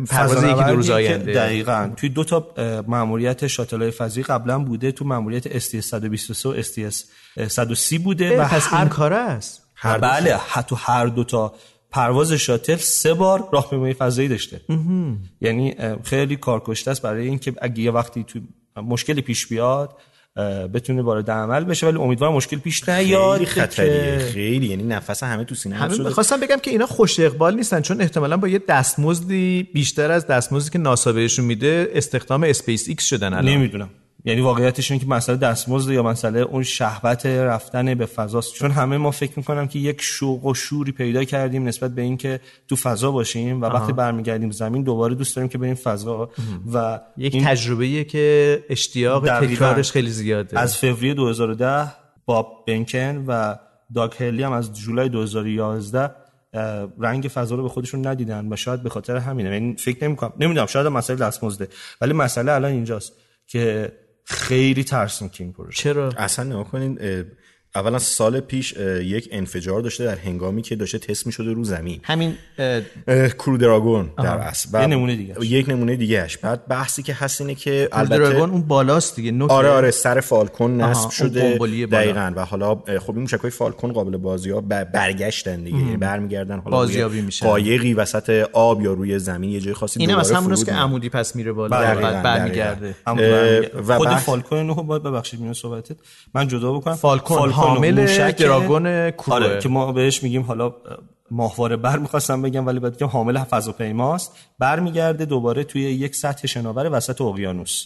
[0.09, 1.33] پرواز یکی دو روز آینده.
[1.33, 1.91] دقیقاً.
[1.97, 2.47] توی دو تا
[2.87, 6.95] ماموریت شاتل‌های فضایی قبلا بوده تو ماموریت STS 123 و STS
[7.47, 10.37] 130 بوده و پس این کاره است؟ هر بله.
[10.47, 11.53] حتی هر دو تا
[11.91, 14.61] پرواز شاتل سه بار راهپیمایی فضایی داشته.
[15.41, 18.39] یعنی خیلی کارکشته است برای اینکه اگه یه وقتی تو
[18.81, 19.97] مشکلی پیش بیاد
[20.73, 23.37] بتونه وارد عمل بشه ولی امیدوارم مشکل پیش نیاد.
[23.37, 24.17] خیلی خطریه.
[24.17, 26.09] خیلی یعنی نفس همه تو سینه هم شده.
[26.09, 30.69] خواستم بگم که اینا خوش اقبال نیستن چون احتمالا با یه دستمزدی بیشتر از دستمزدی
[30.69, 33.45] که ناسا بهشون میده استخدام اسپیس ایکس شدن الان.
[33.45, 33.89] نمی‌دونم.
[34.25, 38.97] یعنی واقعیتش اینه که مسئله دستمزد یا مسئله اون شهوت رفتن به فضاست چون همه
[38.97, 43.11] ما فکر می‌کنم که یک شوق و شوری پیدا کردیم نسبت به اینکه تو فضا
[43.11, 46.29] باشیم و وقتی برمیگردیم زمین دوباره دوست داریم که بریم فضا
[46.73, 50.59] و یک تجربه که اشتیاق تکرارش خیلی زیاده.
[50.59, 51.91] از فوریه 2010
[52.25, 53.55] با بنکن و
[53.95, 56.11] داگ هلی هم از جولای 2011
[56.99, 59.53] رنگ فضا رو به خودشون ندیدن و شاید به خاطر همینه.
[59.53, 60.33] یعنی فکر نمی‌کنم.
[60.39, 61.67] نمی‌دونم شاید مسئله دستمزده.
[62.01, 63.13] ولی مسئله الان اینجاست
[63.47, 63.91] که
[64.25, 66.97] خیلی ترسناک این پروژه چرا؟ اصلا نگاه کنین
[67.75, 71.99] اولا سال پیش یک انفجار داشته در هنگامی که داشته تست می‌شده رو زمین.
[72.03, 72.33] همین
[73.39, 74.81] crew دراگون در اصل.
[74.81, 78.61] یه نمونه دیگه یک نمونه دیگه بعد بحثی که هست اینه که البته دراگون اون
[78.61, 81.57] بالاست دیگه نوک آره آره سر فالکون نصب شده
[81.91, 82.33] دقیقاً.
[82.35, 85.77] و حالا خب این موشکای فالکون قابل بازیاب برگشتن دیگه.
[85.77, 87.45] یعنی برمیگردن حالا بازیابی میشن.
[87.45, 91.35] قایقی وسط آب یا روی زمین یه جای خاصی اینه مثلا همون که عمودی پس
[91.35, 91.77] میره بالا.
[91.77, 92.95] بعد برمیگرده.
[93.87, 95.95] و خود فالکون نه باید ببخشید میون صحبتت.
[96.33, 96.95] من جدا بکنم.
[96.95, 97.64] فالکون.
[97.65, 99.33] حامل دراگون کوه.
[99.33, 100.73] آره که ما بهش میگیم حالا
[101.31, 106.89] ماهواره بر می‌خواستم بگم ولی بعد که حامل فضاپیماست برمیگرده دوباره توی یک سطح شناور
[106.97, 107.85] وسط اقیانوس.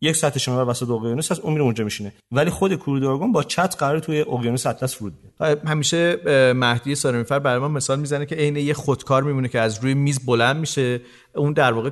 [0.00, 2.12] یک سطح شناور وسط اقیانوس هست اون میره اونجا میشینه.
[2.32, 5.68] ولی خود کرودراگون با چت قرار توی اقیانوس اطلس فرود بیاد.
[5.68, 6.16] همیشه
[6.52, 10.26] مهدی سارمیفر برای ما مثال می‌زنه که عین یه خودکار میمونه که از روی میز
[10.26, 11.00] بلند میشه.
[11.38, 11.90] اون در واقع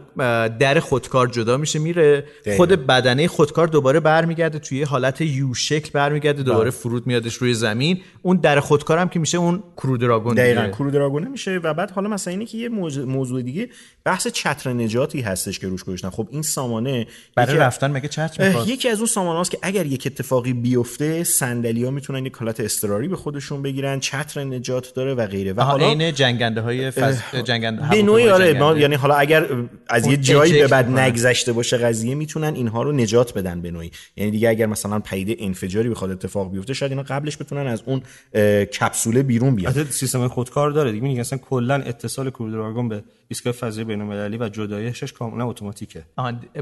[0.48, 2.24] در خودکار جدا میشه میره
[2.56, 6.80] خود بدنه خودکار دوباره برمیگرده توی حالت یو شکل برمیگرده دوباره بله.
[6.80, 8.00] فرود میادش روی زمین.
[8.22, 12.30] اون در خودکار هم که میشه اون کرودراگون دقیقاً کرودراگون میشه و بعد حالا مثلا
[12.30, 13.68] اینه که یه موضوع دیگه
[14.04, 16.10] بحث چتر نجاتی هستش که روش گذاشتن.
[16.10, 20.02] خب این سامانه برای رفتن مگه چتر می‌خواد؟ یکی از اون سامانه که اگر یک
[20.06, 25.52] اتفاقی بیفته صندلی‌ها می‌تونن یک حالت اضطراری به خودشون بگیرن چتر نجات داره و غیره.
[25.52, 27.18] و حالا عین جنگنده های فز...
[27.44, 29.35] جنگنده به نوعی آره یعنی حالا اگر
[29.88, 33.90] از یه جایی به بعد نگذشته باشه قضیه می‌تونن اینها رو نجات بدن به نوعی.
[34.16, 38.02] یعنی دیگه اگر مثلا پیده انفجاری بخواد اتفاق بیفته شاید اینا قبلش بتونن از اون
[38.64, 41.02] کپسوله بیرون بیاد سیستم خودکار داره دیگه.
[41.02, 46.02] میگن اصلا کلا اتصال کرودراگون به ایستگاه فضایی بین‌المللی و جدایشش کاملا اتوماتیکه.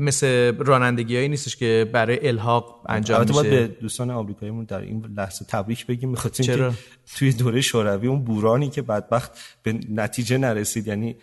[0.01, 5.45] مثل رانندگیایی نیستش که برای الحاق انجام میشه باید به دوستان آمریکاییمون در این لحظه
[5.45, 6.09] تبریک بگیم.
[6.09, 6.79] می‌خاطر اینکه
[7.17, 9.33] توی دوره شوروی اون بورانی که بدبخت
[9.63, 11.17] به نتیجه نرسید یعنی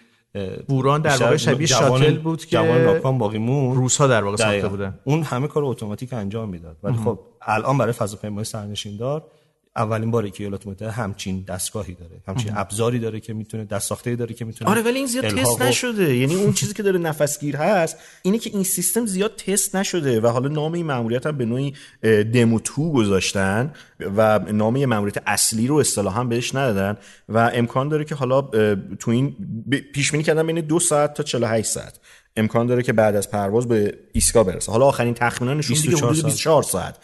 [0.67, 4.37] بوران در واقع شبیه شاتل بود که جوان ناکام باقی مون روس ها در واقع
[4.37, 4.99] ساخته بودن.
[5.03, 6.77] اون همه کار اتوماتیک انجام می‌داد.
[6.83, 9.23] ولی خب الان برای فضاپیمای سرنشین دار
[9.75, 14.15] اولین باره که ایالات متحده همچین دستگاهی داره همچین ابزاری داره که می‌تونه دست ساخته
[14.15, 16.15] داره که می‌تونه آره ولی این زیاد تست نشده.
[16.17, 20.27] یعنی اون چیزی که داره نفسگیر هست اینه که این سیستم زیاد تست نشده و
[20.27, 21.73] حالا نام این ماموریت هم به نوعی
[22.33, 26.97] دمو تو گذاشتن و نام یه ماموریت اصلی رو اصطلاحا بهش ندادن
[27.29, 28.41] و امکان داره که حالا
[28.99, 29.35] تو این
[29.93, 31.99] پیش بینی کردن بین دو ساعت تا 48 ساعت.
[32.37, 34.71] امکان داره که بعد از پرواز به ایستگاه برسه.
[34.71, 36.97] حالا آخرین تخمینانشون دیگه حدود 24 ساعت.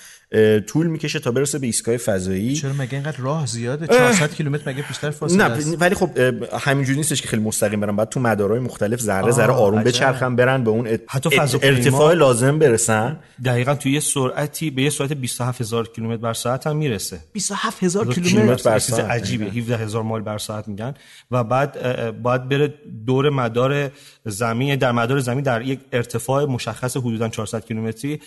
[0.68, 2.56] طول می‌کشه تا برسه به ایستگاه فضایی.
[2.56, 6.18] چرا مگه اینقدر راه زیاده؟ 400 کیلومتر مگه بیشتر فاصله نه ولی خب
[6.60, 7.96] همینجوری نیستش که خیلی مستقیم برن.
[7.96, 13.20] بعد تو مدارهای مختلف ذره ذره آروم بچرخن برن به اون حتی ارتفاع لازم برسن.
[13.46, 17.20] دقیقا توی یه سرعتی به یه سرعت 27000 کیلومتر بر ساعت هم می‌رسه.
[17.34, 19.06] 27000 کیلومتر؟ بر ساعت.
[19.06, 19.46] عجیبه.
[19.46, 20.94] 17000 مایل بر ساعت میگن.
[21.32, 22.74] و بعد باید بره
[23.06, 23.92] دور مدار
[24.26, 28.20] زمین در مدار زمین در یک ارتفاع مشخص حدودا 400 کیلومتری.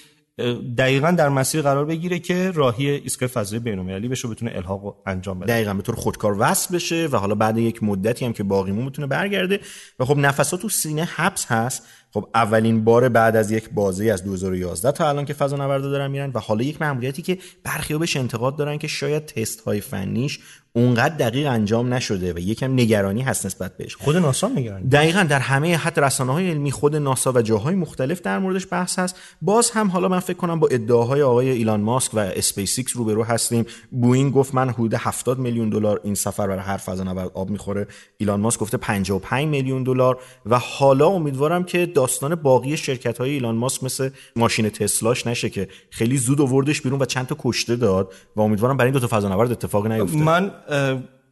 [0.79, 5.53] دقیقا در مسیر قرار بگیره که راهی ایستگاه فضایی بین‌المللی بشه بتونه الحاق انجام بده.
[5.53, 9.07] دقیقا به طور خودکار وصل بشه و حالا بعد یک مدتی هم که باقیمون بتونه
[9.07, 9.61] برگرده.
[9.99, 11.87] و خب نفسات تو سینه حبس هست.
[12.15, 16.11] خب اولین بار بعد از یک بازی از 2011 تا الان که فضا نوردا دارن
[16.11, 20.39] میرن و حالا یک مأموریتی که برخی بهش انتقاد دارن که شاید تست های فنیش
[20.73, 23.97] اونقدر دقیق انجام نشده و یکم نگرانی هست نسبت بهش.
[23.97, 28.21] خود ناسا نگرانی؟ دقیقا در همه حتی رسانه های علمی خود ناسا و جاهای مختلف
[28.21, 29.17] در موردش بحث هست.
[29.43, 33.25] باز هم حالا من فکر کنم با ادعاهای آقای ایلان ماسک و اسپیس ایکس روبرو
[33.25, 33.67] هستیم.
[33.91, 37.87] بوئینگ گفت من حدود 70 میلیون دلار این سفر برای هر فضانورد آب می‌خوره.
[38.19, 43.57] ایلان ماسک گفته 55 میلیون دلار و حالا امیدوارم که داستان باقی شرکت های ایلان
[43.57, 48.13] ماسک مثل ماشین تسلاش نشه که خیلی زود آوردش بیرون و چند تا کشته داد
[48.37, 50.17] و امیدوارم برای این دو تا فضانورد اتفاقی نیفته.
[50.17, 50.51] من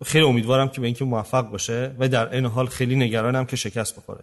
[0.05, 3.97] خیلی امیدوارم که به اینکه موفق باشه و در این حال خیلی نگرانم که شکست
[3.97, 4.21] بخوره.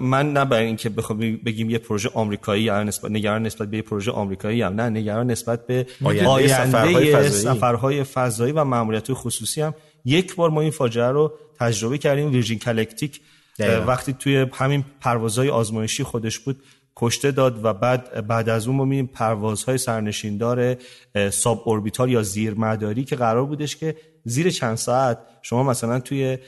[0.00, 3.82] من نه برای اینکه بخوام بگیم یه پروژه آمریکایی یا نسبت نگران نسبت به یه
[3.82, 9.74] پروژه آمریکایی هم نه نگران نسبت به آینده, سفرهای, سفرهای فضایی و ماموریت خصوصی هم.
[10.04, 13.20] یک بار ما این فاجعه رو تجربه کردیم ویرجین کلکتیک
[13.58, 16.62] وقتی توی همین پروازهای آزمایشی خودش بود
[16.96, 20.76] کشته داد و بعد بعد از اون ما می‌بینیم پروازهای سرنشیندار
[21.30, 26.38] ساب اوربیتال یا زیر مداری که قرار بودش که زیر چند ساعت شما مثلا توی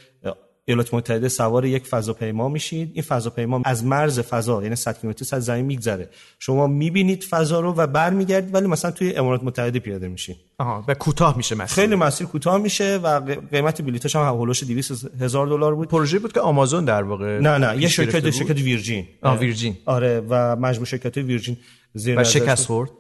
[0.67, 2.91] ایالات متحده سوار یک فضاپیما میشید.
[2.95, 6.09] این فضاپیما از مرز فضا یعنی 100 کیلومتر از زمین میگذره.
[6.39, 10.95] شما می‌بینید فضا رو و برمیگردید ولی مثلا توی امارات متحده پیاده میشین آها و
[10.95, 11.67] کوتاه میشه مسیر.
[11.67, 15.89] خیلی مسیر کوتاه میشه و قیمت بلیطش هم هولوش 200 هزار دلار بود.
[15.89, 19.07] پروژه بود که آمازون در واقع نه نه یه شرکت شرکت ویرجین.
[19.23, 19.77] آه ویرجین.
[19.87, 21.57] آره و مجموع شرکت ویرجین
[21.95, 22.91] زیر و شکست خورد؟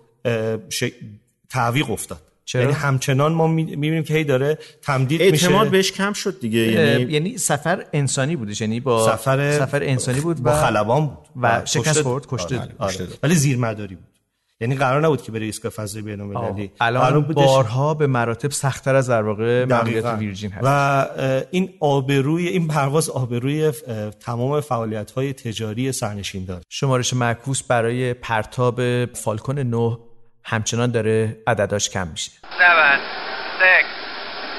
[0.68, 0.84] ش...
[1.50, 2.18] تعویق افتاد.
[2.44, 5.46] چرا؟ یعنی همچنان ما می‌بینیم که هی داره تمدید میشه.
[5.46, 10.20] اعتماد بهش کم شد دیگه یعنی یعنی سفر انسانی بودش یعنی با سفر سفر انسانی
[10.20, 11.18] بود با خلبان بود.
[11.42, 12.72] و شکست خورد کشته آره.
[12.78, 13.08] آره.
[13.22, 14.04] ولی زیر مداری بود.
[14.60, 16.70] یعنی قرار نبود که بره ایستگاه فضایی بین‌المللی.
[16.80, 20.66] الان بارها به مراتب سختتر از در واقع ماموریت ویرجین هست.
[20.66, 21.06] و
[21.50, 23.72] این آبروی این پرواز آبروی
[24.20, 26.62] تمام فعالیت های تجاری سرنشین داره.
[26.68, 29.98] شمارش معکوس برای پرتاب فالکون 9
[30.44, 32.30] همچنان داره عدداش کم میشه.
[32.60, 33.00] 7
[33.58, 33.84] 6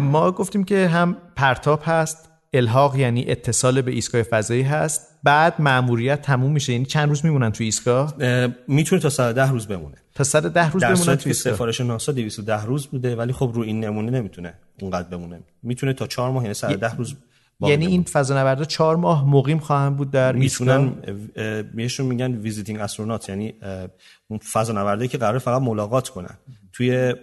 [0.00, 5.08] ما گفتیم که هم پرتاب هست الحاق یعنی اتصال به ایستگاه فضایی هست.
[5.22, 6.72] بعد ماموریت تموم میشه.
[6.72, 8.14] یعنی چند روز میمونن تو ایستگاه؟
[8.68, 9.96] می‌تونه تا 110 روز بمونه.
[10.14, 11.54] تا 110 روز بمونه تو ایستگاه.
[11.54, 15.40] سفارش ناسا 210 روز بوده ولی خب رو این نمونه نمی‌تونه اونقدر بمونه.
[15.62, 17.14] می‌تونه تا 4 ماه یعنی 110 روز
[17.60, 20.92] یعنی این فضانوردا 4 ماه مقیم خواهند بود در می‌تونن
[21.74, 23.28] بهشون میگن visiting astronaut.
[23.28, 23.54] یعنی
[24.28, 26.38] اون فضانوردایی که قرار فقط ملاقات کنن.
[26.72, 27.14] توی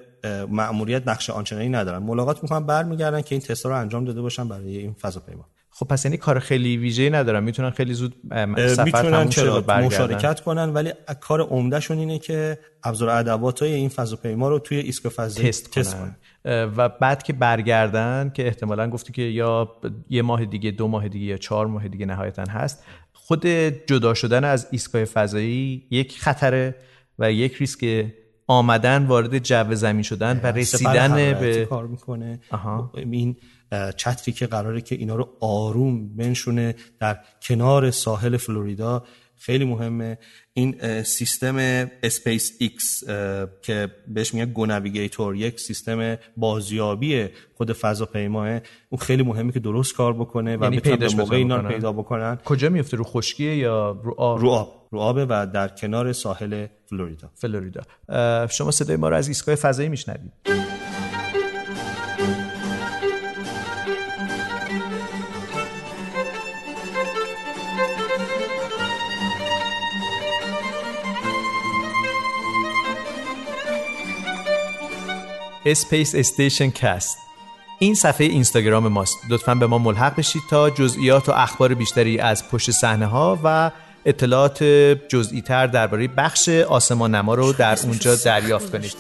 [0.50, 2.04] مأموریت نقش آنچنانی ندارن.
[2.04, 5.46] ملاقات می‌کنن برمیگردن که این تست رو انجام داده باشن برای این فضاپیما.
[5.70, 7.44] خب پس یعنی کار خیلی ویژه‌ای ندارن.
[7.44, 8.16] می‌تونن خیلی زود
[8.58, 14.50] سفر می‌تونن چرا؟ مشارکت کنن ولی کار عمدهشون اینه که ابزار ادوات های این فضاپیما
[14.50, 16.16] رو توی ایستگاه فضایی تست, تست کنن.
[16.78, 19.72] و بعد که برگردن که احتمالا گفتی که یا
[20.10, 22.84] یه ماه دیگه دو ماه دیگه یا چهار ماه دیگه نهایتا هست.
[23.14, 23.46] خود
[23.88, 26.76] جدا شدن از ایستگاه فضایی یک خطره
[27.20, 28.06] و یک ریسک
[28.48, 32.40] آمدن وارد جو زمین شدن و رسیدن به کار می‌کنه.
[33.12, 33.36] این
[33.98, 39.04] چتری که قراره که اینا رو آروم بنشونه در کنار ساحل فلوریدا
[39.38, 40.18] خیلی مهمه.
[40.54, 41.56] این سیستم
[42.04, 43.04] اسپیس ایکس
[43.62, 47.28] که بهش میگن GO Navigator یک سیستم بازیابی
[47.58, 48.50] خود فضاپیماه.
[48.90, 52.40] اون خیلی مهمه که درست کار بکنه و یعنی به موقع اینا رو پیدا بکنن.
[52.46, 54.85] کجا میفته رو خشکیه یا رو آب؟ رو آب.
[54.96, 57.30] رو آبه و در کنار ساحل فلوریدا.
[57.36, 57.82] فلوریدا.
[58.48, 60.32] شما صدای ما رو از ایستگاه فضایی میشنوید.
[75.66, 77.18] اسپیس استیشن کست
[77.80, 79.18] این صفحه اینستاگرام ماست.
[79.30, 83.72] لطفا به ما ملحق بشید تا جزئیات و اخبار بیشتری از پشت صحنه ها و
[84.06, 84.64] اطلاعات
[85.08, 88.96] جزئی تر درباره بخش آسمان نما رو در اونجا دریافت کنید.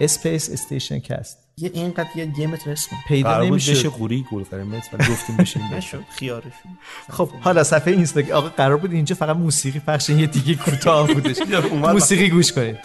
[0.00, 1.38] اسپیس استیشن کست.
[1.58, 2.96] یه اینقدر یه یه متر اسم.
[3.08, 6.78] پیدا نمیشه بشه قوری گل قرمز ولی گفتیم بشه نشد خیارشون
[7.10, 11.36] خب حالا صفحه اینستاگرام آقا قرار بود اینجا فقط موسیقی پخش یه دیگه کوتاه بودش.
[11.92, 12.78] موسیقی گوش کنید.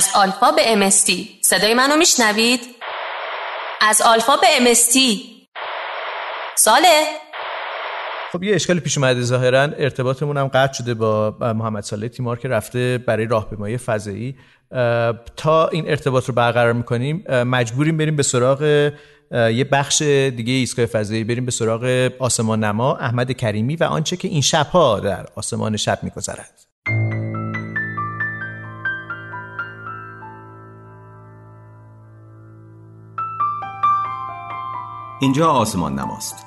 [0.00, 2.60] از آلفا به امستی صدای منو میشنوید؟
[3.80, 5.22] از آلفا به امستی
[6.54, 7.04] ساله
[8.32, 9.60] خب یه اشکال پیش اومده ظاهرا.
[9.62, 14.36] ارتباطمون هم قطع شده با محمد ساله تیمار که رفته برای راهپیمایی فضایی.
[15.36, 18.62] تا این ارتباط رو برقرار می‌کنیم مجبوریم بریم به سراغ
[19.32, 21.24] یه بخش دیگه ایستگاه فضایی.
[21.24, 25.98] بریم به سراغ آسمان نما احمد کریمی و آنچه که این شبها در آسمان شب
[26.02, 26.60] میگذرد.
[35.22, 36.46] اینجا آسمان نماست.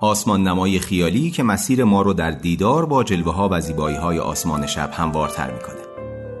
[0.00, 4.18] آسمان نمای خیالی که مسیر ما رو در دیدار با جلوه ها و زیبایی های
[4.18, 5.80] آسمان شب هموارتر می‌کنه.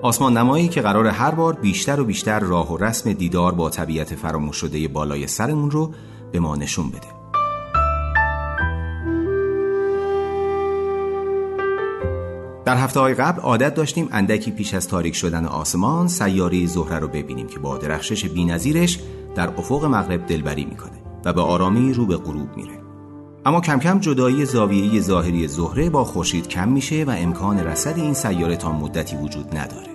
[0.02, 4.14] آسمان نمایی که قرار هر بار بیشتر و بیشتر راه و رسم دیدار با طبیعت
[4.14, 5.92] فراموش شده بالای سرمون رو
[6.32, 7.06] به ما نشون بده.
[12.64, 17.08] در هفته های قبل عادت داشتیم اندکی پیش از تاریک شدن آسمان سیاره زهره رو
[17.08, 18.98] ببینیم که با درخشش بینظیرش
[19.34, 20.97] در افق مغرب دلبری می‌کنه.
[21.24, 22.78] و به آرامی رو به غروب میره.
[23.46, 28.14] اما کم کم جدایی زاویه ظاهری زهره با خورشید کم میشه و امکان رسد این
[28.14, 29.88] سیاره تا مدتی وجود نداره.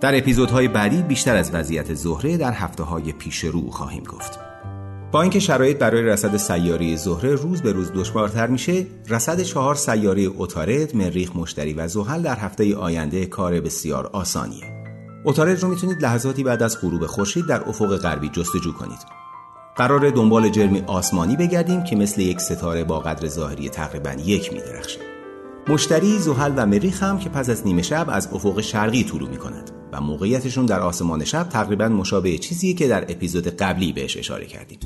[0.00, 4.38] در اپیزودهای بعدی بیشتر از وضعیت زهره در هفته های پیش رو خواهیم گفت.
[5.12, 10.22] با اینکه شرایط برای رصد سیاره زهره روز به روز دشوارتر میشه رصد چهار سیاره
[10.22, 14.64] اوتارد مریخ مشتری و زحل در هفته آینده کار بسیار آسانیه.
[15.24, 19.25] اوتارد رو می‌تونید لحظاتی بعد از غروب خورشید در افق غربی جستجو کنید.
[19.76, 25.00] قرار دنبال جرمی آسمانی بگردیم که مثل یک ستاره با قدر ظاهری تقریبا یک میدرخشه.
[25.68, 29.36] مشتری زحل و مریخ هم که پس از نیمه شب از افق شرقی طلوع می
[29.36, 34.46] کند و موقعیتشون در آسمان شب تقریبا مشابه چیزی که در اپیزود قبلی بهش اشاره
[34.46, 34.78] کردیم.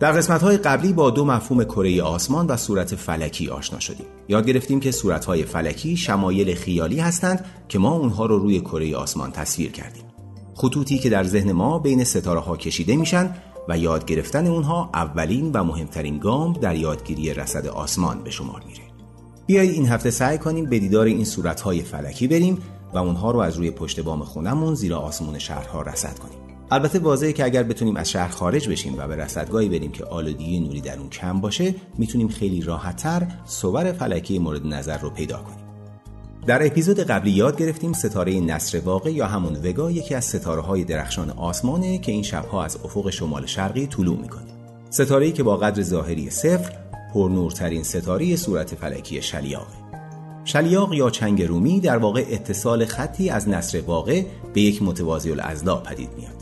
[0.00, 4.06] در قسمت های قبلی با دو مفهوم کره آسمان و صورت فلکی آشنا شدیم.
[4.28, 8.96] یاد گرفتیم که صورت های فلکی شمایل خیالی هستند که ما اونها رو روی کره
[8.96, 10.02] آسمان تصویر کردیم.
[10.54, 13.34] خطوطی که در ذهن ما بین ستاره ها کشیده میشن
[13.68, 18.82] و یاد گرفتن اونها اولین و مهمترین گام در یادگیری رصد آسمان به شمار میره.
[19.46, 22.58] بیایید این هفته سعی کنیم به دیدار این صورت های فلکی بریم
[22.94, 26.39] و اونها رو از روی پشت بام خونمون زیر آسمون شهرها رصد کنیم.
[26.72, 30.60] البته واضحه که اگر بتونیم از شهر خارج بشیم و به رصدگاهی بریم که آلودگی
[30.60, 35.70] نوری در اون کم باشه می‌تونیم خیلی راحتتر صور فلکی مورد نظر رو پیدا کنیم.
[36.46, 40.84] در اپیزود قبلی یاد گرفتیم ستاره نصر واقع یا همون وگا یکی از ستاره های
[40.84, 44.46] درخشان آسمانه که این شبها از افق شمال شرقی طلوع می‌کنه.
[44.90, 46.72] ستاره که با قدر ظاهری صفر
[47.14, 49.80] پرنورترین ستاره صورت فلکی شلیاقه.
[50.44, 54.22] شلیاق یا چنگ رومی در واقع اتصال خطی از نصر واقع
[54.54, 56.39] به یک متوازی الاضلاع پدید میاد.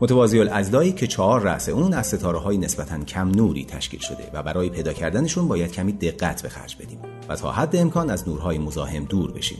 [0.00, 4.42] متوازی الازدایی که چهار رأس اون از ستاره های نسبتا کم نوری تشکیل شده و
[4.42, 8.58] برای پیدا کردنشون باید کمی دقت به خرج بدیم و تا حد امکان از نورهای
[8.58, 9.58] مزاحم دور بشیم.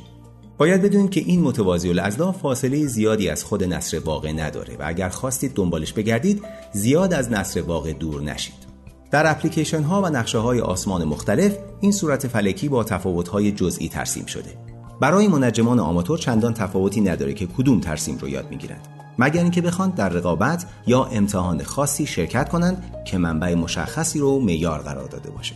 [0.58, 5.08] باید بدونید که این متوازی الازدا فاصله زیادی از خود نصر واقع نداره و اگر
[5.08, 8.74] خواستید دنبالش بگردید زیاد از نصر واقع دور نشید.
[9.10, 13.88] در اپلیکیشن ها و نقشه های آسمان مختلف این صورت فلکی با تفاوت های جزئی
[13.88, 14.58] ترسیم شده.
[15.00, 19.90] برای منجمان آماتور چندان تفاوتی نداره که کدوم ترسیم رو یاد می‌گیرند مگر اینکه بخوان
[19.90, 25.54] در رقابت یا امتحان خاصی شرکت کنند که منبع مشخصی رو معیار قرار داده باشه.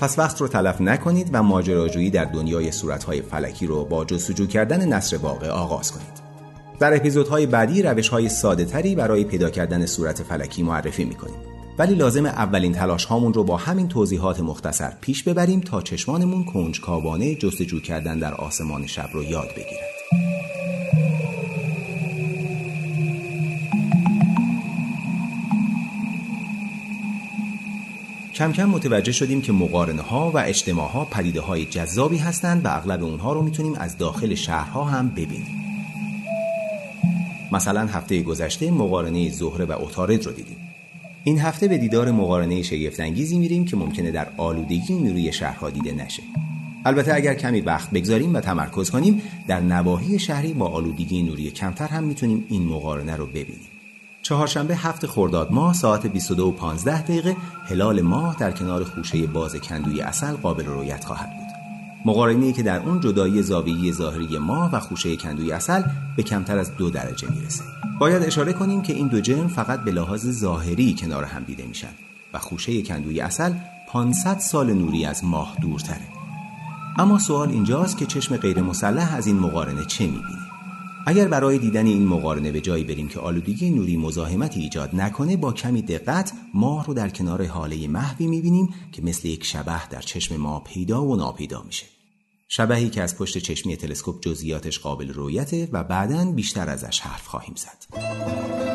[0.00, 4.88] پس وقت رو تلف نکنید و ماجراجویی در دنیای صورتهای فلکی رو با جستجو کردن
[4.88, 6.22] نصر واقع آغاز کنید.
[6.78, 11.36] در اپیزودهای بعدی روشهای ساده تری برای پیدا کردن صورت فلکی معرفی می‌کنیم.
[11.78, 17.34] ولی لازم اولین تلاش هامون رو با همین توضیحات مختصر پیش ببریم تا چشمانمون کنجکاوانه
[17.34, 20.01] جستجو کردن در آسمان شب رو یاد بگیرد.
[28.34, 32.68] کم کم متوجه شدیم که مقارنه ها و اجتماع ها پدیده های جذابی هستند و
[32.68, 35.62] اغلب اونها رو می‌تونیم از داخل شهرها هم ببینیم.
[37.52, 40.56] مثلا هفته گذشته مقارنه زهره و اتارد رو دیدیم.
[41.24, 46.22] این هفته به دیدار مقارنه شگفتانگیزی میریم که ممکنه در آلودگی نیروی شهرها دیده نشه.
[46.84, 51.86] البته اگر کمی وقت بگذاریم و تمرکز کنیم در نواحی شهری با آلودگی نوری کمتر
[51.86, 53.71] هم می‌تونیم این مقارنه رو ببینیم.
[54.22, 59.56] چهارشنبه هفت خرداد ماه ساعت 22 و 15 دقیقه هلال ماه در کنار خوشه باز
[59.56, 61.52] کندوی اصل قابل رویت خواهد بود.
[62.04, 65.82] مقارنه که در اون جدایی زاویه ظاهری ماه و خوشه کندوی اصل
[66.16, 67.64] به کمتر از دو درجه می‌رسه.
[67.98, 71.92] باید اشاره کنیم که این دو جرم فقط به لحاظ ظاهری کنار هم دیده میشن
[72.34, 73.52] و خوشه کندوی اصل
[73.88, 76.08] 500 سال نوری از ماه دورتره.
[76.98, 80.41] اما سوال اینجاست که چشم غیر مسلح از این مقارنه چه می‌بینه؟
[81.06, 85.52] اگر برای دیدن این مقارنه به جایی بریم که آلودگی نوری مزاحمتی ایجاد نکنه با
[85.52, 90.36] کمی دقت ماه رو در کنار حاله محوی می‌بینیم که مثل یک شبه در چشم
[90.36, 91.86] ما پیدا و ناپیدا میشه.
[92.48, 97.54] شبهی که از پشت چشمی تلسکوپ جزئیاتش قابل رویته و بعدا بیشتر ازش حرف خواهیم
[97.56, 98.71] زد.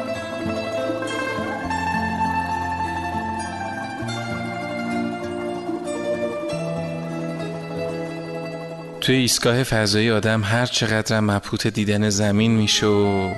[9.07, 13.33] توی ایستگاه فضایی آدم هر چقدر مبهوت دیدن زمین میشه و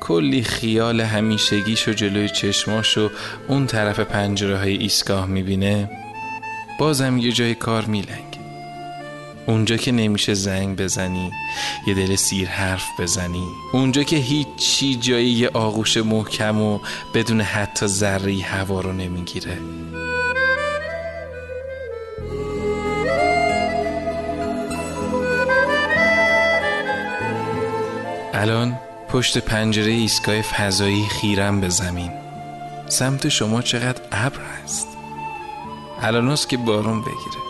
[0.00, 3.10] کلی خیال همیشگیش و جلوی چشماش و
[3.48, 5.90] اون طرف پنجره های ایستگاه می‌بینه
[6.78, 8.38] بازم یه جای کار میلنگ
[9.46, 11.32] اونجا که نمیشه زنگ بزنی
[11.86, 13.46] یه دل سیر حرف بزنی.
[13.72, 16.78] اونجا که هیچی جایی یه آغوش محکم و
[17.14, 19.58] بدون حتی ذری هوا رو نمی‌گیره.
[28.40, 28.78] الان
[29.08, 32.10] پشت پنجره ایستگاه فضایی خیرم به زمین.
[32.88, 34.88] سمت شما چقدر ابر هست
[36.02, 37.40] الان که بارون بگیره.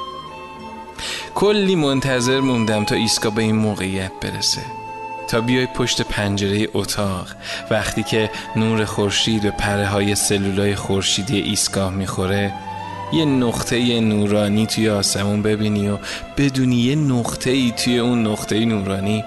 [1.34, 4.62] کلی منتظر موندم تا ایستگاه به این موقعیت برسه.
[5.28, 7.26] تا بیای پشت پنجره اتاق.
[7.70, 12.52] وقتی که نور خورشید به پره های سلولای خورشیدی ایستگاه می‌خوره
[13.12, 15.98] یه نقطه نورانی توی آسمون ببینی و
[16.36, 19.24] بدونی یه نقطه ای توی اون نقطه نورانی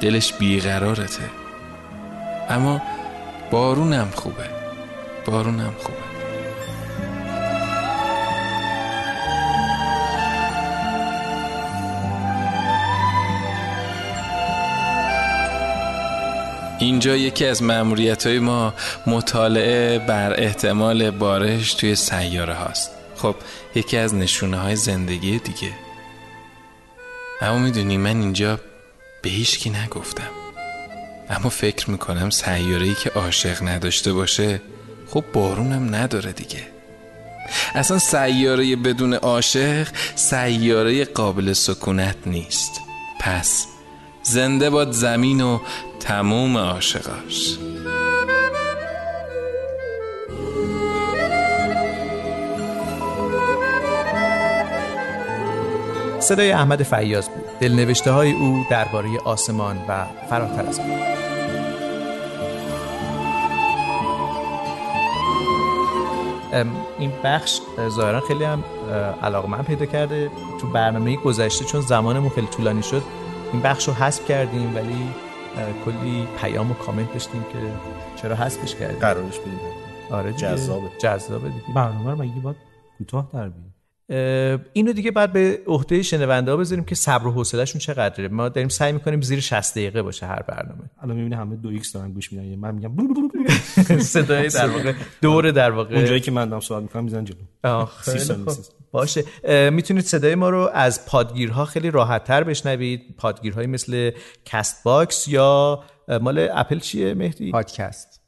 [0.00, 1.30] دلش بیقرارته.
[2.48, 2.82] اما
[3.50, 4.44] بارونم خوبه.
[5.26, 6.10] بارونم خوبه.
[16.78, 18.74] اینجا یکی از معمولیت های ما
[19.06, 22.90] مطالعه بر احتمال بارش توی سیاره هاست.
[23.16, 23.34] خب
[23.74, 25.72] یکی از نشونه های زندگی دیگه.
[27.40, 28.60] اما می‌دونی من اینجا
[29.22, 30.30] به هیچکی نگفتم.
[31.30, 34.60] اما فکر می‌کنم سیاره که عاشق نداشته باشه
[35.10, 36.66] خب بارونم نداره دیگه.
[37.74, 42.80] اصلا سیاره بدون عاشق سیاره قابل سکونت نیست.
[43.20, 43.66] پس
[44.22, 45.58] زنده باد زمین و
[46.00, 47.58] تموم عاشقاش.
[56.20, 57.39] صدای احمد فیاض بود.
[57.60, 60.86] دلنوشته های او درباره آسمان و فراتر از آن.
[66.98, 68.64] این بخش ظاهرا خیلی هم
[69.22, 70.30] علاقه من پیدا کرده.
[70.60, 73.02] تو برنامه گذشته چون زمانمون خیلی طولانی شد
[73.52, 75.08] این بخش رو حذف کردیم ولی
[75.84, 77.58] کلی پیام و کامنت داشتیم که
[78.22, 78.98] چرا حذفش کردیم.
[78.98, 79.60] قرارش بدیم.
[80.10, 80.32] آره.
[80.32, 80.88] جذابه.
[80.98, 81.74] جذابه دیگه.
[81.74, 82.56] برنامه رو مگه باید
[82.98, 83.69] کوتاه در بیاریم؟
[84.72, 88.28] اینو دیگه بعد به عهده شنونده ها بذاریم که صبر و حوصلهشون چقدره.
[88.28, 90.82] ما داریم سعی می‌کنیم زیر 60 دقیقه باشه هر برنامه.
[91.02, 92.58] الان می‌بینی همه دو X دارن گوش میدن.
[92.58, 92.92] من میگم
[93.98, 94.92] صدای در واقع
[95.22, 95.94] دور در واقع.
[95.94, 97.86] اونجایی که من دارم صحبت می‌کنم می‌زنن جلو.
[98.92, 99.24] باشه.
[99.70, 103.14] می‌تونید صدای ما رو از پادگیرها خیلی راحت تر بشنوید.
[103.18, 104.10] پادگیرهایی مثل
[104.44, 105.82] Castbox یا
[106.20, 108.20] مال اپل چیه مهدی؟ پادکست.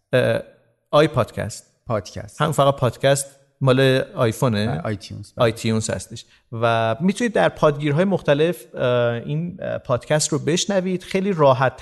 [0.90, 1.66] iPodcast.
[1.86, 2.42] پادکست.
[2.42, 6.24] هم فقط پادکست مال آیفونه iTunes iTunes هستش.
[6.52, 8.74] و می‌تونید در پادگیرهای مختلف
[9.26, 11.02] این پادکست رو بشنوید.
[11.02, 11.76] خیلی راحت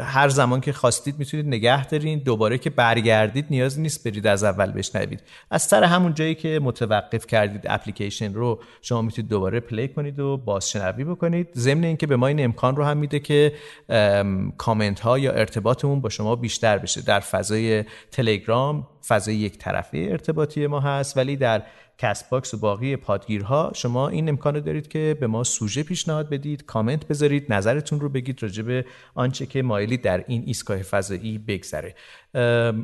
[0.00, 2.18] هر زمان که خواستید می‌تونید نگه دارین.
[2.18, 5.22] دوباره که برگردید نیاز نیست برید از اول بشنوید.
[5.50, 10.36] از سر همون جایی که متوقف کردید اپلیکیشن رو شما می‌تونید دوباره play کنید و
[10.36, 11.48] بازشنوی بکنید.
[11.56, 13.52] ضمن اینکه به ما این امکان رو هم میده که
[13.88, 17.02] ام، کامنت ها یا ارتباطمون با شما بیشتر بشه.
[17.02, 21.62] در فضای تلگرام فضای یک طرفه ارتباطی ما هست ولی در
[21.98, 27.08] Castbox و باقی پادگیرها شما این امکان دارید که به ما سوژه پیشنهاد بدید کامنت
[27.08, 28.84] بذارید نظرتون رو بگید راجع به
[29.14, 31.94] آنچه که مایلید در این ایستگاه فضایی بگذره.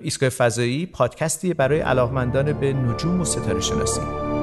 [0.03, 4.34] ایستگاه فضایی پادکستی برای علاقمندان به نجوم و ستاره شناسی.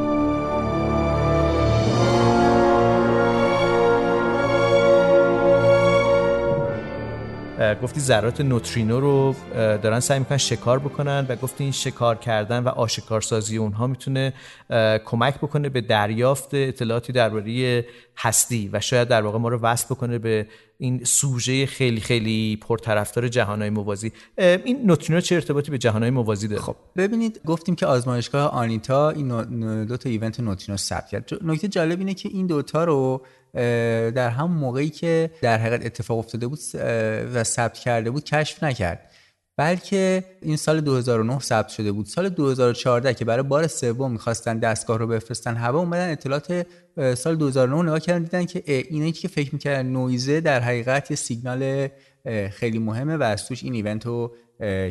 [7.75, 12.67] گفتی ذرات نوترینو رو دارن سعی می‌کنن شکار بکنن و گفتی این شکار کردن و
[12.67, 14.33] آشکارسازی اونها می‌تونه
[15.05, 17.85] کمک بکنه به دریافت اطلاعاتی درباره
[18.17, 20.47] هستی و شاید در واقع ما رو وصل بکنه به
[20.77, 24.11] این سوژه خیلی خیلی پرطرفدار جهانهای موازی.
[24.37, 29.85] این نوترینو چه ارتباطی به جهانهای موازی داره؟ خب ببینید گفتیم که آزمایشگاه آنیتا این
[29.85, 31.29] دو تا ایونت نوترینو ثبت کرد.
[31.43, 33.21] نکته جالب اینه که این دوتا رو
[34.15, 36.59] در هم موقعی که در حقیقت اتفاق افتاده بود
[37.33, 39.11] و ثبت کرده بود کشف نکرد.
[39.57, 42.05] بلکه این سال 2009 ثبت شده بود.
[42.05, 46.67] سال 2014 که برای بار سوم می‌خواستن دستگاه رو بفرستن هوا اومدن اطلاعات
[47.15, 51.87] سال 2009 نگاه کردن دیدن که اینایی که فکر می‌کردن نویزه در حقیقت یه سیگنال
[52.51, 54.35] خیلی مهمه و از توش این ایونت رو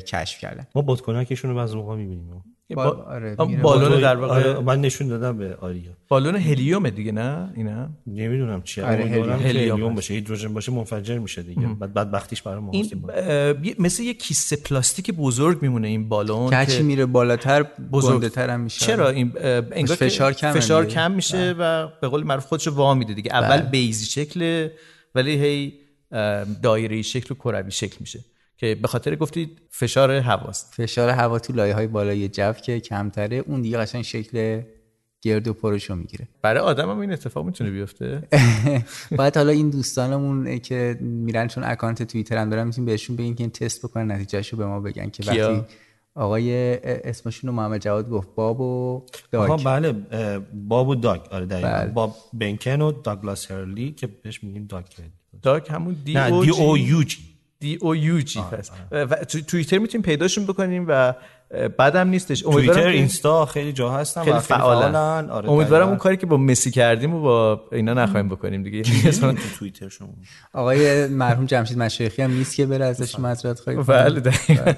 [0.06, 0.66] کشف کردن.
[0.74, 2.44] ما بادکنکشون رو بعضی موقع می‌بینیم.
[2.74, 2.84] با...
[2.84, 3.34] آره،.
[3.36, 5.90] بالون در واقع آره من نشون دادم به آریا.
[6.08, 9.32] بالون هلیوم دیگه نه؟ اینا؟ نمی‌دونم چیه آره، هلیوم.
[9.32, 9.94] هلیوم.
[9.94, 11.66] باشه هیدروژن باشه منفجر میشه دیگه.
[11.80, 12.90] بعد بدبختیش برای ما این
[13.62, 18.50] یه- مثل یه کیسه پلاستیک بزرگ میمونه این بالون که هرچی میره بالاتر بزرگ- گنده‌تر
[18.50, 18.86] هم میشه.
[18.86, 19.32] چرا؟ این
[19.72, 20.86] انگار فشار کمه فشار.
[20.86, 23.32] کم میشه و به قول معروف خودش وا میده دیگه.
[23.34, 24.68] اول بیزی شکل
[25.14, 25.72] ولی هی
[26.62, 28.20] دایره شکل و کروی شکل میشه.
[28.60, 30.74] که به خاطر گفتید فشار هواست.
[30.74, 34.62] فشار هوا تو لایه های بالای جو که کمتره اون دیگه قشنگ شکل
[35.22, 36.28] گرد و پرشو می‌گیره.
[36.42, 38.22] برای آدم هم این اتفاق می‌تونه بیفته؟
[39.18, 43.42] باید حالا این دوستانمون که میرن چون اکانت توییتر هم دارن می‌تونیم بهشون بگین که
[43.44, 45.66] این تست بکنن نتیجهشو به ما بگن که کیا؟ وقتی
[46.14, 49.02] آقای اسمشون رو محمد جواد گفت باب و
[49.34, 49.92] آها داگ بله
[50.68, 51.20] باب و داگ.
[51.30, 51.68] آره دقیقاً.
[51.68, 51.86] بله.
[51.86, 54.84] باب بنکن و داگلاس هرلی که بهش میگیم داگ.
[55.42, 57.18] داگ همون دی نه او دی او یو جی
[57.60, 58.72] دی او یو جی هست.
[58.92, 61.14] و تو توییتر می‌تونیم پیداشون بکنیم و
[61.78, 62.46] بعدم نیستش.
[62.46, 64.92] امیدوارم توییتر اینستا خیلی جا هستن خیلی فعالن.
[64.92, 65.30] فعالن.
[65.30, 65.88] آره امیدوارم.
[65.88, 68.82] اون کاری که با مسی کردیم و با اینا نخواهیم بکنیم دیگه.
[68.82, 70.08] تو توییتر شما؟
[70.52, 73.78] آقای مرحوم جمشید مشایخی هم نیست که بره ازش معذرت خواهی.
[73.78, 74.72] بله دقیقاً.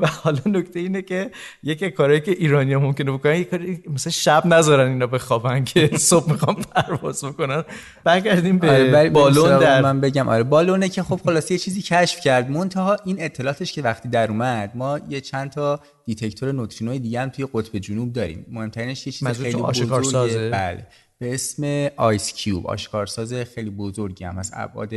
[0.00, 1.30] و حالا نکته اینه که
[1.62, 5.90] یکی کارهایی که ایرانی ها ممکنه بکنن یک کاری مثلا شب نذارن اینا بخوابن که
[6.10, 7.64] صبح می‌خوام پرواز بکنن.
[8.04, 10.28] برگردیم آره، به بریم بالون در من بگم.
[10.28, 12.50] آره بالونه که خب خلاصه یه چیزی کشف کرد.
[12.50, 17.28] منتها این اطلاعاتش که وقتی در اومد ما یه چند تا detector نوترینوی دیگه هم
[17.28, 18.46] توی قطب جنوب داریم.
[18.50, 20.86] مهمترینش یه چیز خیلی؟ بزرگه بله.
[21.18, 22.66] به اسم IceCube.
[22.66, 24.38] آشکارساز خیلی بزرگی هم.
[24.38, 24.92] از ابعاد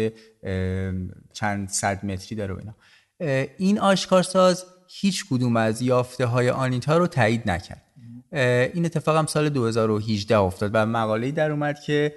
[1.34, 2.76] چند صد متری داره و اینا.
[3.58, 7.82] این آشکارساز هیچ کدوم از یافته های ANITA رو تایید نکرد.
[8.74, 12.16] این اتفاق هم سال 2018 افتاد و مقاله در اومد که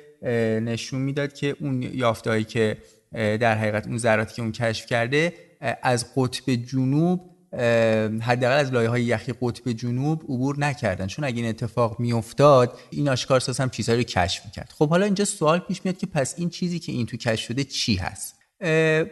[0.64, 2.76] نشون می‌داد که اون یافته که
[3.12, 5.32] در حقیقت اون ذراتی که اون کشف کرده
[5.82, 7.31] از قطب جنوب
[8.22, 11.06] حداقل از لایه های یخی قطب جنوب عبور نکردن.
[11.06, 14.72] چون اگه این اتفاق میافتاد این آشکارساز هم چیزهایی رو کشف می‌کرد.
[14.78, 17.64] خب حالا اینجا سوال پیش میاد که پس این چیزی که این تو کشف شده
[17.64, 18.34] چی هست؟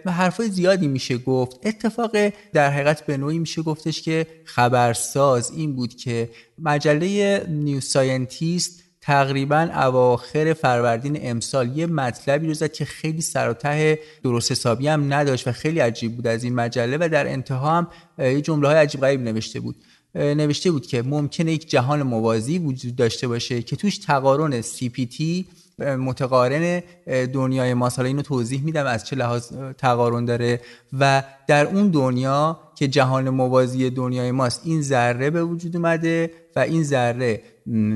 [0.06, 1.66] حرفای زیادی میشه گفت.
[1.66, 2.16] اتفاق
[2.52, 9.70] در حقیقت به نوعی میشه گفتش که خبرساز این بود که مجله New Scientist تقریبا
[9.74, 11.78] اواخر فروردین امسال.
[11.78, 16.26] یه مطلبی رو زد که خیلی سر درست حسابی هم نداشت و خیلی عجیب بود
[16.26, 17.88] از این مجله و در انتها هم
[18.18, 19.76] یه جمله های عجیب غریب نوشته بود.
[20.14, 25.44] نوشته بود که ممکنه یک جهان موازی وجود داشته باشه که توش تقارن CPT
[25.80, 27.88] متقارن دنیای ما.
[27.88, 30.60] حالا اینو توضیح میدم از چه لحاظ تقارن داره.
[30.98, 36.60] و در اون دنیا که جهان موازی دنیای ماست این ذره به وجود اومده و
[36.60, 37.42] این ذره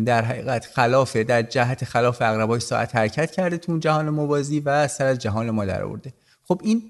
[0.05, 5.07] در حقیقت خلاف در جهت خلاف اقربای ساعت حرکت کرده تو جهان موازی و سر
[5.07, 6.12] از جهان ما در آورده.
[6.45, 6.82] خب این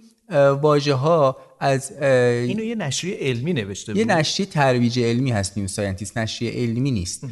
[0.60, 3.98] واژه ها از اینو یه نشریه علمی نوشته بود.
[3.98, 6.18] یه نشریه ترویج علمی هست New Scientist.
[6.18, 7.24] نشریه علمی نیست.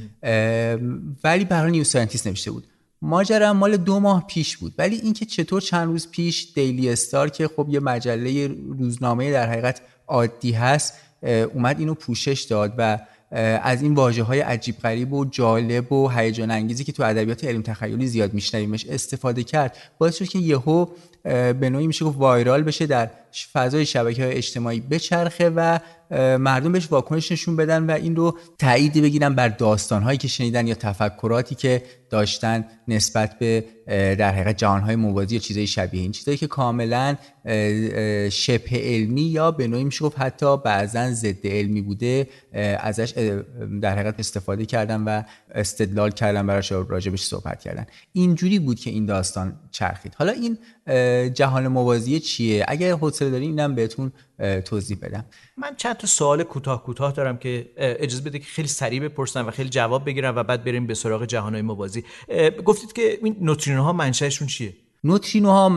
[1.25, 2.67] ولی برای New Scientist نوشته بود.
[3.03, 4.75] ماجرا مال دو ماه پیش بود.
[4.79, 8.49] ولی اینکه چطور چند روز پیش Daily Star که خب یه مجله
[8.79, 10.95] روزنامه در حقیقت عادی هست
[11.55, 12.99] اومد اینو پوشش داد و
[13.63, 17.63] از این واژه های عجیب غریب و جالب و هیجان انگیزی که تو ادبیات علمی
[17.63, 20.87] تخیلی زیاد میشنویمش استفاده کرد باعث شد که یهو
[21.25, 23.11] به نوعی میشه گفت وایرال بشه در
[23.53, 25.79] فضای شبکه های اجتماعی بچرخه و
[26.39, 30.67] مردم بهش واکنش نشون بدن و این رو تایید بگیرن بر داستان هایی که شنیدن
[30.67, 33.65] یا تفکراتی که داشتن نسبت به
[34.19, 37.17] در حقیقت جهان های موازی یا چیزای شبیه این چیزایی که کاملا
[38.31, 42.29] شبه علمی یا به نوعی میشه گفت حتی بعضا ضد علمی بوده
[42.81, 43.11] ازش
[43.83, 45.23] در حقیقت استفاده کردن و
[45.55, 47.87] استدلال کردن براش راجبش صحبت کردن.
[48.13, 50.15] اینجوری بود که این داستان چرخید.
[50.15, 50.59] حالا این
[51.35, 54.13] جهان موازی چیه؟ اگه حوصله دارین اینم بهتون
[54.65, 55.25] توضیح بدم.
[55.57, 59.51] من چند تا سوال کوتاه کوتاه دارم که اجازه بده که خیلی سریع بپرسم و
[59.51, 62.05] خیلی جواب بگیرم و بعد بریم به سراغ جهان موازی.
[62.65, 64.75] گفتید که این نوترینو ها منشأشون چیه؟
[65.05, 65.69] نوترینو ها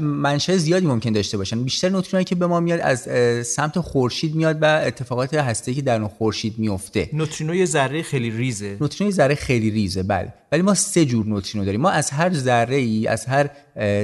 [0.00, 1.64] منشأ زیادی ممکن داشته باشن.
[1.64, 3.00] بیشتر نوترینو که به ما میاد از
[3.46, 7.10] سمت خورشید میاد و اتفاقات هسته که در اون خورشید میفته.
[7.12, 8.76] نوترینو یه ذره خیلی ریزه.
[8.80, 10.34] نوترینو یه ذره خیلی ریزه بله.
[10.52, 11.80] ولی ما سه جور نوترینو داریم.
[11.80, 13.50] ما از هر ذره ای از هر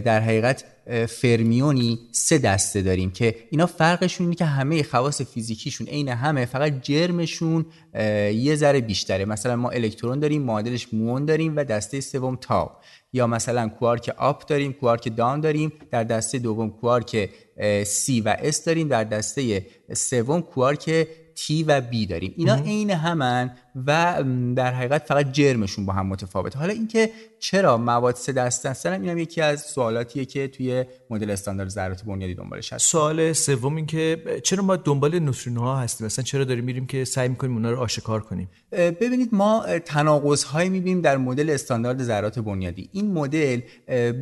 [0.00, 0.64] در حقیقت
[1.08, 6.82] فرمیونی سه دسته داریم که اینا فرقشون اینه که همه خواص فیزیکیشون عین همه فقط
[6.82, 7.66] جرمشون
[8.34, 9.24] یه ذره بیشتره.
[9.24, 12.70] مثلا ما الکترون داریم معادلش مون داریم و دسته سوم تاو.
[13.12, 17.30] یا مثلا کوارک آپ داریم کوارک دان داریم در دسته دوم کوارک
[17.86, 22.34] سی و اس داریم در دسته سوم کوارک تی و بی داریم.
[22.36, 23.50] اینا عین همن
[23.86, 24.24] و
[24.56, 26.58] در حقیقت فقط جرمشون با هم متفاوته.
[26.58, 31.68] حالا اینکه چرا مواد سه دسته هستن اینم یکی از سوالاتیه که توی مدل استاندارد
[31.68, 36.44] ذرات بنیادی دنبالش هست سوال سوم این که چرا ما دنبال نوترینوها هستیم؟ مثلا چرا
[36.44, 41.16] داریم میریم که سعی می‌کنیم اونا رو آشکار کنیم؟ ببینید ما تناقض هایی می‌بینیم در
[41.16, 42.88] مدل استاندارد ذرات بنیادی.
[42.92, 43.60] این مدل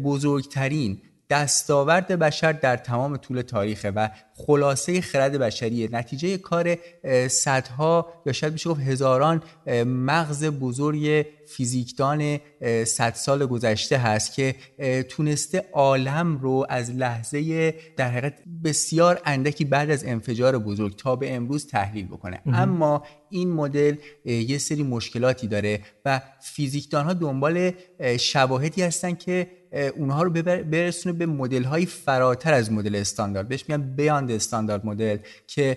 [0.04, 1.00] بزرگترین
[1.30, 5.88] دستاورد بشر در تمام طول تاریخه و خلاصه خرد بشریه.
[5.92, 6.78] نتیجه کار
[7.28, 9.42] صدها یا شاید میشه گفت هزاران
[9.86, 12.38] مغز بزرگ فیزیکدان
[12.84, 14.54] صد سال گذشته هست که
[15.08, 18.34] تونسته عالم رو از لحظه در حقیقت
[18.64, 22.40] بسیار اندکی بعد از انفجار بزرگ تا به امروز تحلیل بکنه.
[22.46, 27.70] اما این مدل یه سری مشکلاتی داره و فیزیکدان ها دنبال
[28.18, 29.46] شواهدی هستن که
[29.96, 33.48] اونها رو برسونه به مدل های فراتر از مدل استاندارد.
[33.48, 35.76] بهش میگن بیاند استاندارد مدل که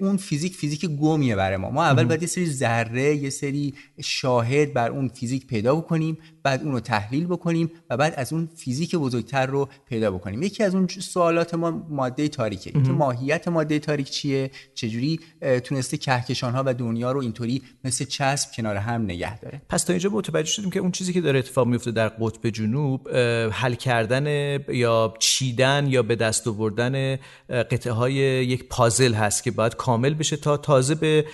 [0.00, 1.70] اون فیزیک فیزیک گمیه برای ما.
[1.70, 6.62] ما اول باید یه سری ذره یه سری شاهد بر اون فیزیک پیدا بکنیم بعد
[6.62, 10.42] اون رو تحلیل بکنیم و بعد از اون فیزیک بزرگتر رو پیدا بکنیم.
[10.42, 12.70] یکی از اون سوالات ما ماده تاریکه.
[12.74, 15.20] اینکه ماهیت ماده تاریک چیه؟ چجوری
[15.64, 19.92] تونسته کهکشان ها و دنیا رو اینطوری مثل چسب کنار هم نگه داره؟ پس تا
[19.92, 23.08] اینجا متوجه شدیم که اون چیزی که داره اتفاق میفته در قطب جنوب
[23.52, 24.26] حل کردن
[24.68, 27.16] یا چیدن یا به دست آوردن
[27.48, 31.24] قطعه های یک پازل هست که باید کامل بشه تا تازه به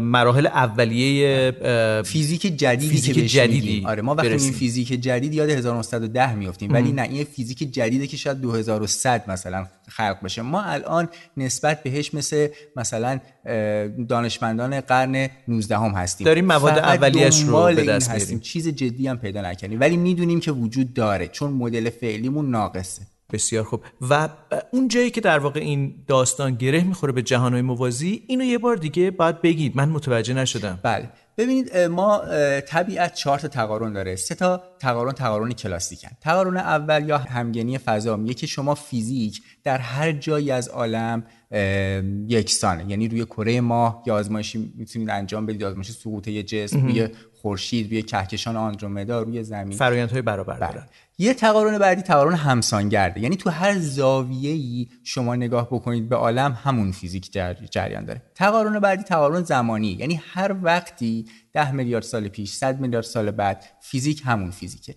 [0.00, 1.52] مراحل اولیه
[2.06, 3.86] فیزیک جدیدی فیزیک که جدیدی میگیم.
[3.86, 4.28] آره ما وقتی.
[4.28, 6.72] این فیزیک جدید یاد 1910 میافتیم.
[6.72, 10.42] ولی نه این فیزیک جدیده که شاید 2100 مثلا خلق بشه.
[10.42, 13.20] ما الان نسبت بهش مثل مثلا
[14.08, 16.24] دانشمندان قرن 19 هم هستیم.
[16.24, 18.40] داریم مواد فقط اولیه‌اش رو به دست هستیم.
[18.40, 19.80] چیز جدی هم پیدا نکردیم.
[19.80, 23.02] ولی می‌دونیم که وجود داره چون مدل فعلیمون ناقصه.
[23.32, 23.84] بسیار خوب.
[24.10, 24.28] و
[24.70, 28.76] اون جایی که در واقع این داستان گره می‌خوره به جهانهای موازی اینو یه بار
[28.76, 29.76] دیگه باید بگید.
[29.76, 30.78] من متوجه نشدم.
[30.82, 31.08] بله.
[31.38, 32.22] ببینید ما
[32.66, 34.16] طبیعت چهار تا تقارن داره.
[34.16, 36.08] سه تا تقارن تقارن کلاسیکن.
[36.20, 41.24] تقارن اول یا همگنی فضا میگه که شما فیزیک در هر جایی از عالم
[42.28, 42.90] یکسانه.
[42.90, 45.64] یعنی روی کره ماه یا آزمایشی می‌تونید انجام بدید.
[45.64, 47.08] آزمایش سقوط یه جسم روی
[47.42, 49.78] خورشید روی کهکشان آندرومدا روی زمین.
[49.78, 50.72] فرایندهای برابر بله.
[50.72, 50.86] دارن
[51.20, 53.20] یه تقارن بعدی تقارن همسانگرده.
[53.20, 57.54] یعنی تو هر زاویه ای شما نگاه بکنید به عالم همون فیزیک جر...
[57.54, 58.22] جریان داره.
[58.34, 59.88] تقارن بعدی تقارن زمانی.
[59.88, 64.94] یعنی هر وقتی ده میلیارد سال پیش 100 میلیارد سال بعد فیزیک همون فیزیکه.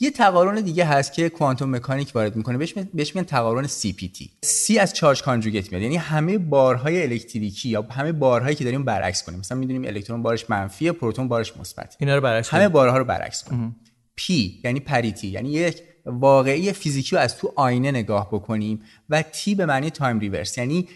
[0.00, 2.58] یه تقارن دیگه هست که کوانتوم مکانیک وارد می‌کنه.
[2.58, 5.82] بهش می- بهش میگن تقارن CPT C از چارج کانجوگیت میاد.
[5.82, 9.38] یعنی همه بارهای الکتریکی یا همه بارهایی که داریم برعکس کنیم.
[9.38, 11.96] مثلا می‌دونیم الکترون بارش منفیه پروتون بارش مثبته.
[12.00, 12.68] اینا رو برعکس همه.
[12.68, 13.76] بارها رو برعکس کنیم.
[14.20, 14.30] P
[14.64, 19.66] یعنی parity یعنی یک واقعه فیزیکی رو از تو آینه نگاه بکنیم و T به
[19.66, 20.88] معنی time reverse یعنی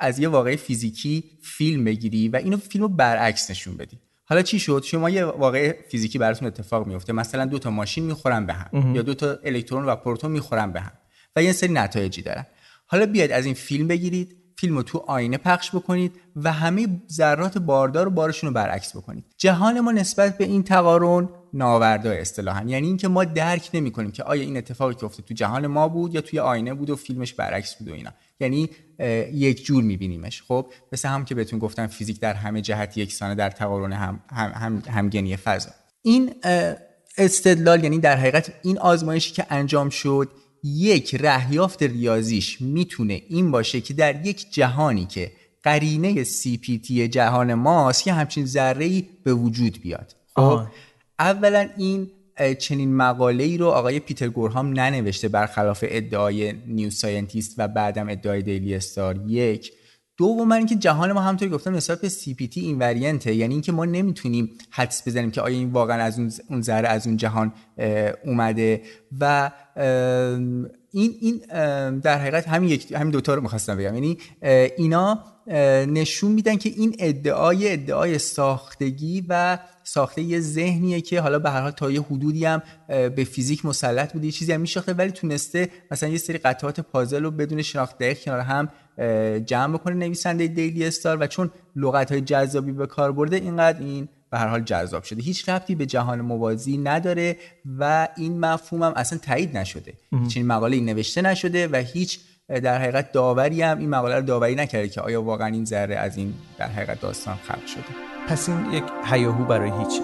[0.00, 3.98] از یه واقعه فیزیکی فیلم بگیری و اینو فیلم رو برعکس نشون بدی.
[4.24, 7.12] حالا چی شد؟ شما یه واقعه فیزیکی براتون اتفاق میفته.
[7.12, 8.96] مثلا دو تا ماشین می‌خورن به هم.
[8.96, 10.92] یا دو تا الکترون و پروتون می‌خورن به هم.
[11.36, 12.46] و یه سری نتایجی دارن.
[12.86, 17.58] حالا بیاید از این فیلم بگیرید فیلم رو تو آینه پخش بکنید و همه ذرات
[17.58, 19.24] باردار رو بارشون رو برعکس بکنید.
[19.38, 22.64] جهان ما نسبت به این تقارن ناوردا اصطلاحا.
[22.66, 25.88] یعنی اینکه ما درک نمی کنیم که آیا این اتفاقی که افتاد تو جهان ما
[25.88, 28.10] بود یا توی آینه بود و فیلمش برعکس بود و اینا.
[28.40, 28.70] یعنی
[29.32, 30.42] یک جور میبینیمش.
[30.42, 34.52] خب مثل هم که بهتون گفتم فیزیک در همه جهت یکسانه در تقارن هم هم
[34.54, 35.70] هم همگنی فضا.
[36.02, 36.34] این
[37.18, 40.28] استدلال یعنی در حقیقت این آزمایشی که انجام شد
[40.64, 45.32] یک رهیافت ریاضیش می‌تونه این باشه که در یک جهانی که
[45.62, 50.14] قرینه CPT جهان ماست یه همچین ذره به وجود بیاد.
[50.36, 50.60] خب.
[51.18, 52.10] اولا این
[52.58, 58.42] چنین مقاله ای رو آقای پیتر گورهام ننوشته برخلاف ادعای New Scientist و بعدم ادعای
[58.42, 59.72] Daily Star یک.
[60.16, 64.50] دوم اینکه جهان ما همونطوری گفتم نسبت به CPT invariant ه یعنی اینکه ما نمی‌تونیم
[64.70, 67.52] حدس بزنیم که آیا این واقعا از اون ذره از اون جهان
[68.24, 68.82] اومده.
[69.20, 69.50] و
[70.92, 71.40] این این
[72.00, 73.94] در حقیقت همین یک همین دوتا رو می‌خواستم بگم.
[73.94, 74.18] یعنی
[74.76, 81.50] اینا نشون میدن که این ادعای ادعای ساختگی و ساخته یه ذهنیه که حالا به
[81.50, 85.10] هر حال تا یه حدودی هم به فیزیک مسلط بوده یه چیزی هم میشناخته ولی
[85.10, 88.68] تونسته مثلا یه سری قطعات پازل رو بدون شناخت دقیق کنار هم
[89.38, 94.08] جمع بکنه نویسنده دیلی استار و چون لغت های جذابی به کار برده اینقدر این
[94.30, 95.22] به هر حال جذاب شده.
[95.22, 97.36] هیچ ربطی به جهان موازی نداره
[97.78, 99.94] و این مفهوم هم اصلا تایید نشده.
[100.28, 104.88] چنین مقاله نوشته نشده و هیچ در حقیقت داوری هم این مقاله رو داوری نکرده
[104.88, 107.84] که آیا واقعا این ذره از این در حقیقت داستان خلق شده.
[108.28, 110.02] پس این یک هیاهو برای هیچه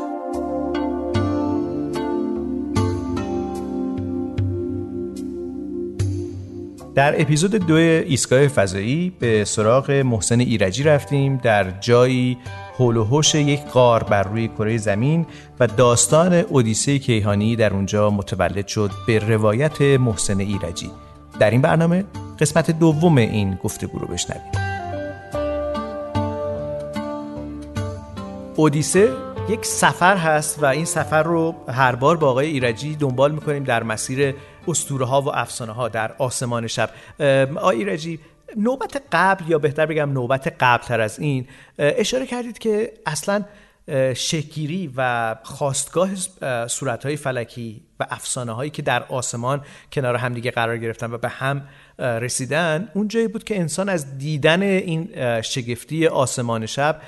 [6.95, 12.39] در اپیزود دو ایستگاه فضایی به سراغ محسن ایرجی رفتیم در جایی
[12.78, 15.26] هول و هوش یک غار بر روی کره زمین
[15.61, 20.91] و داستان اودیسه کیهانی در اونجا متولد شد به روایت محسن ایرجی.
[21.39, 22.05] در این برنامه
[22.41, 24.53] قسمت دوم این گفتگو رو بشنویم.
[28.57, 29.12] اودیسه
[29.49, 33.82] یک سفر هست و این سفر رو هر بار با آقای ایرجی دنبال می‌کنیم در
[33.82, 34.34] مسیر
[34.68, 36.91] اسطوره ها و افسانه ها در آسمان شب.
[37.57, 38.20] آقای ایرجی
[38.57, 41.47] نوبت قبل یا بهتر بگم نوبت قبل تر از این
[41.78, 43.45] اشاره کردید که اصلا
[44.14, 46.11] شکیری و خواستگاه
[46.68, 51.28] صورت های فلکی و افسانه هایی که در آسمان کنار همدیگه قرار گرفتن و به
[51.28, 51.68] هم
[51.99, 55.09] رسیدن اون جایی بود که انسان از دیدن این
[55.40, 57.01] شگفتی آسمان شب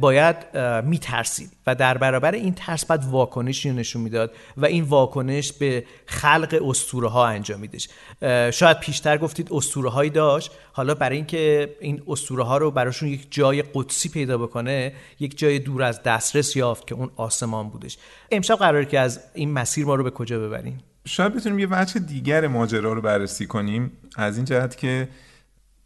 [0.00, 0.36] باید
[0.84, 5.84] میترسید و در برابر این ترس بعد واکنشی رو نشون می‌داد و این واکنش به
[6.06, 7.88] خلق اسطوره ها انجام میدش
[8.22, 10.50] اه، شاید پیشتر گفتید اسطوره هایی داشت.
[10.72, 15.58] حالا برای اینکه این اسطوره ها رو براشون یک جای قدسی پیدا بکنه یک جای
[15.58, 17.98] دور از دسترس یافت که اون آسمان بودش.
[18.30, 22.00] امشب قراره که از این مسیر ما رو به کجا ببریم؟ شاید بتونیم یه وجه
[22.00, 23.92] دیگر ماجرا رو بررسی کنیم.
[24.16, 25.08] از این جهت که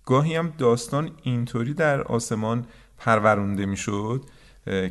[0.07, 2.66] گاهی هم داستان اینطوری در آسمان
[2.99, 4.25] پرورونده می‌شد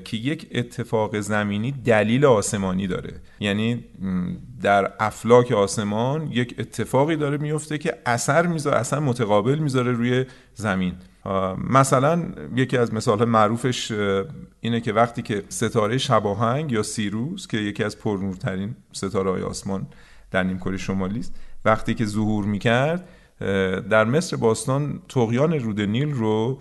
[0.04, 3.14] که یک اتفاق زمینی دلیل آسمانی داره.
[3.40, 3.86] یعنی
[4.62, 10.94] در افلاک آسمان یک اتفاقی داره میفته که اثر می‌ذاره اثر متقابل می‌ذاره روی زمین.
[11.70, 12.26] مثلا
[12.56, 13.92] یکی از مثال معروفش
[14.60, 19.88] اینه که وقتی که ستاره شباهنگ یا سیروس که یکی از پرنورترین ستاره های آسمان
[20.32, 21.36] در نیمکره شمالی است.
[21.66, 23.04] وقتی که ظهور می‌کرد
[23.90, 26.60] در مصر باستان تقیان رود نیل رو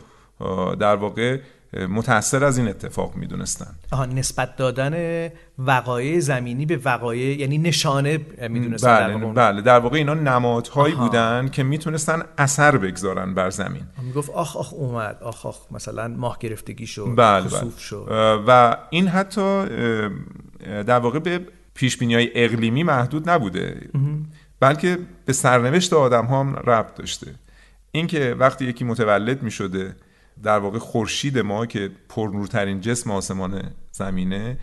[0.80, 1.40] در واقع
[1.88, 3.74] متأثر از این اتفاق می‌دونستن.
[3.90, 9.62] آها نسبت دادن وقایع زمینی به وقایع یعنی نشانه می‌دونستن بله در بله.
[9.62, 13.82] در واقع اینا نمادهایی بودن که می‌تونستن اثر بگذارن بر زمین.
[14.02, 15.18] می‌گفت آخ آخ اومد.
[15.22, 17.70] آخ آخ مثلا ماه گرفتگی شد بله بله.
[17.78, 18.08] شد.
[18.46, 19.64] و این حتی
[20.86, 21.40] در واقع به
[21.78, 23.90] پیش های اقلیمی محدود نبوده.
[24.60, 27.34] بلکه به سرنوشت آدم هم ربط داشته.
[27.92, 29.96] اینکه وقتی یکی متولد می شده
[30.42, 33.62] در واقع خورشید ما که پرنورترین جسم آسمان
[33.92, 34.58] زمینه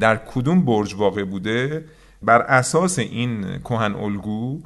[0.00, 1.84] در کدوم برج واقع بوده
[2.22, 4.60] بر اساس این کهن الگو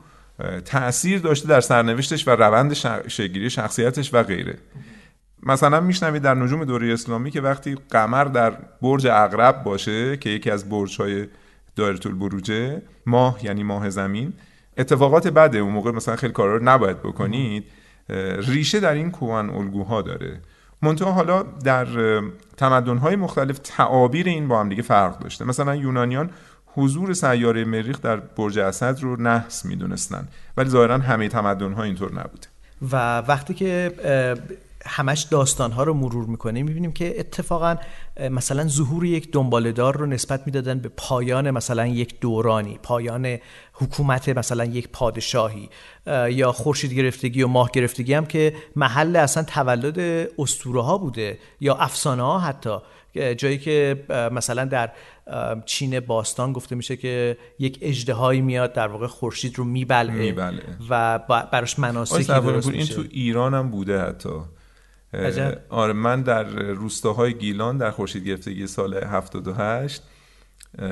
[0.65, 2.73] تأثیر داشته در سرنوشتش و روند
[3.09, 4.59] شگیری شخصیتش و غیره.
[5.43, 8.51] مثلا میشنوید در نجوم دوره اسلامی که وقتی قمر در
[8.83, 11.27] برج اغرب باشه که یکی از برج های
[11.77, 14.33] دایره البروجه ماه یعنی ماه زمین.
[14.77, 17.65] اتفاقات بده اون موقع مثلا خیلی کارا رو نباید بکنید.
[18.49, 20.41] ریشه در این کوان الگوها داره.
[20.83, 21.87] منتها حالا در
[22.57, 25.45] تمدن‌های مختلف تعابیر این با هم دیگه فرق داشته.
[25.45, 26.31] مثلا یونانیان
[26.67, 32.47] حضور سیاره مریخ در برج اسد رو نحس می‌دونستن ولی ظاهرا همه تمدن‌ها اینطور نبوده.
[32.93, 33.93] و وقتی که
[34.87, 37.77] همش داستانها رو مرور می‌کنیم می‌بینیم که اتفاقا
[38.31, 43.39] مثلا ظهور یک دنبالدار رو نسبت می‌دادن به پایان مثلا یک دورانی پایان
[43.73, 45.69] حکومت مثلا یک پادشاهی
[46.31, 51.75] یا خورشید گرفتگی و ماه گرفتگی هم که محل اصلا تولد اسطوره ها بوده یا
[51.75, 52.79] افسانه ها حتی
[53.15, 54.91] جایی که مثلا در
[55.67, 60.35] چین باستان گفته میشه که یک اجدهایی میاد در واقع خورشید رو میبلعه
[60.91, 61.19] و
[61.53, 64.29] براش مناسکی درست این تو ایران هم بوده حتی.
[65.69, 70.03] آره من در روستاهای گیلان در خورشید گرفتگی سال 78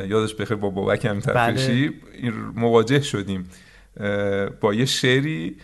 [0.09, 1.93] یادش بخیر با بابک هم بله.
[2.55, 3.51] مواجه شدیم
[4.61, 5.57] با یه شعری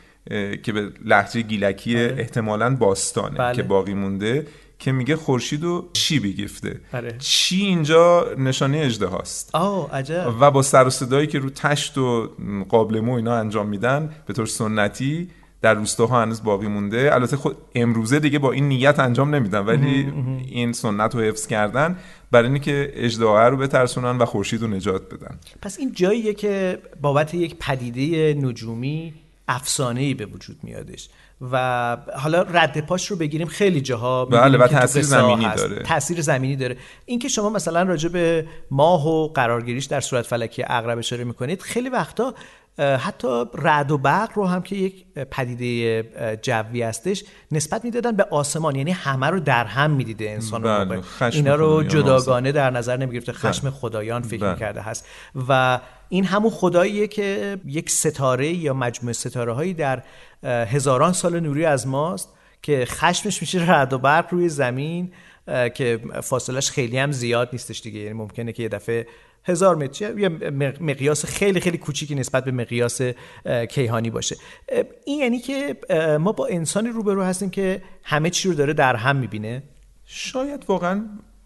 [0.62, 2.14] که به لحجه گیلکی بله.
[2.18, 3.56] احتمالا باستانه بله.
[3.56, 4.46] که باقی مونده
[4.78, 7.14] که میگه خورشید و چی بگفته بله.
[7.18, 9.50] چی اینجا نشانه اجده هاست
[10.40, 12.30] و با سر و صدایی که رو تشت و
[12.68, 15.30] قابلمو اینا انجام میدن به طور سنتی
[15.62, 17.14] در روستاها هنوز باقی مونده.
[17.14, 20.12] البته خود امروزه دیگه با این نیت انجام نمیدن ولی
[20.48, 21.96] این سنت رو حفظ کردن
[22.30, 25.38] برای اینکه اجدعا رو بترسونن و خورشید رو نجات بدن.
[25.62, 29.14] پس این جاییه که بابت یک پدیده نجومی
[29.48, 31.08] افسانه ای به وجود میادش
[31.52, 33.46] و حالا رد پاش رو بگیریم.
[33.46, 35.82] خیلی جاها بله و تاثیر زمینی داره.
[35.82, 36.76] تاثیر زمینی داره.
[37.04, 41.88] اینکه شما مثلا راجع به ماه و قرارگیریش در صورت فلکی اغرب اشاره می‌کنید خیلی
[41.88, 42.34] وقتا
[42.78, 46.02] حتی رعد و برق رو هم که یک پدیده
[46.42, 51.02] جوی هستش نسبت می‌دادن به آسمان یعنی همه رو در هم می‌دیده انسان بله.
[51.32, 53.40] اینا رو جداگانه در نظر نمی‌گرفته بله.
[53.40, 54.58] خشم خدایان فکر بله.
[54.58, 55.06] کرده هست
[55.48, 60.02] و این همون خداییه که یک ستاره یا مجموعه ستاره هایی در
[60.44, 62.28] هزاران سال نوری از ماست
[62.62, 65.12] که خشمش میشه رعد و برق روی زمین
[65.74, 69.06] که فاصلش خیلی هم زیاد نیستش دیگه یعنی ممکنه که یه دفعه
[69.46, 70.18] هزار متر.
[70.18, 70.28] یه
[70.80, 73.00] مقیاس خیلی خیلی کوچیکی نسبت به مقیاس
[73.70, 74.36] کیهانی باشه.
[75.04, 75.76] این یعنی که
[76.20, 79.62] ما با انسانی روبرو هستیم که همه چی رو داره در هم می‌بینه.
[80.04, 81.04] شاید واقعا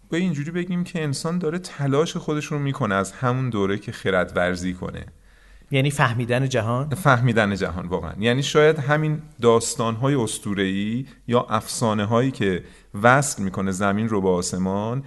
[0.09, 4.33] به اینجوری بگیم که انسان داره تلاش خودش رو می‌کنه از همون دوره که خرد
[4.35, 5.05] ورزی کنه.
[5.71, 8.13] یعنی فهمیدن جهان؟ فهمیدن جهان واقعا.
[8.19, 12.63] یعنی شاید همین داستانهای اسطوره‌ای یا افسانه هایی که
[13.03, 15.03] وصل می‌کنه زمین رو به آسمان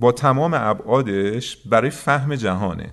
[0.00, 2.92] با تمام ابعادش برای فهم جهانه.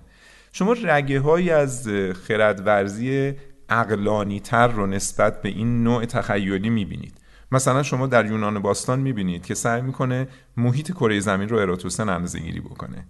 [0.52, 1.90] شما رگه های از
[2.28, 3.34] خردورزی
[3.70, 7.14] اقلانی تر رو نسبت به این نوع تخیلی می‌بینید.
[7.52, 10.28] مثلا شما در یونان باستان می‌بینید که سعی می‌کنه
[10.58, 13.06] محیط کره زمین رو اراتوسن اندازه گیری بکنه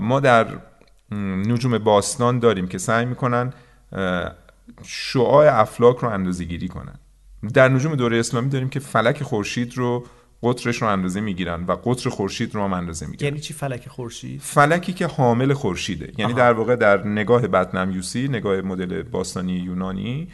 [0.00, 0.46] ما در
[1.46, 3.52] نجوم باستان داریم که سعی می‌کنن
[4.82, 6.98] شعاع افلاک رو اندازه گیری کنن.
[7.54, 10.06] در نجوم دوره اسلامی داریم که فلک خورشید رو
[10.42, 13.28] قطرش رو اندازه می‌گیرن و قطر خورشید رو هم اندازه می‌گیرن.
[13.28, 16.12] یعنی چی؟ فلک خورشید؟ فلکی که حامل خورشیده.
[16.18, 20.28] یعنی در واقع در نگاه بدنمیوسی نگاه مدل باستانی یونانی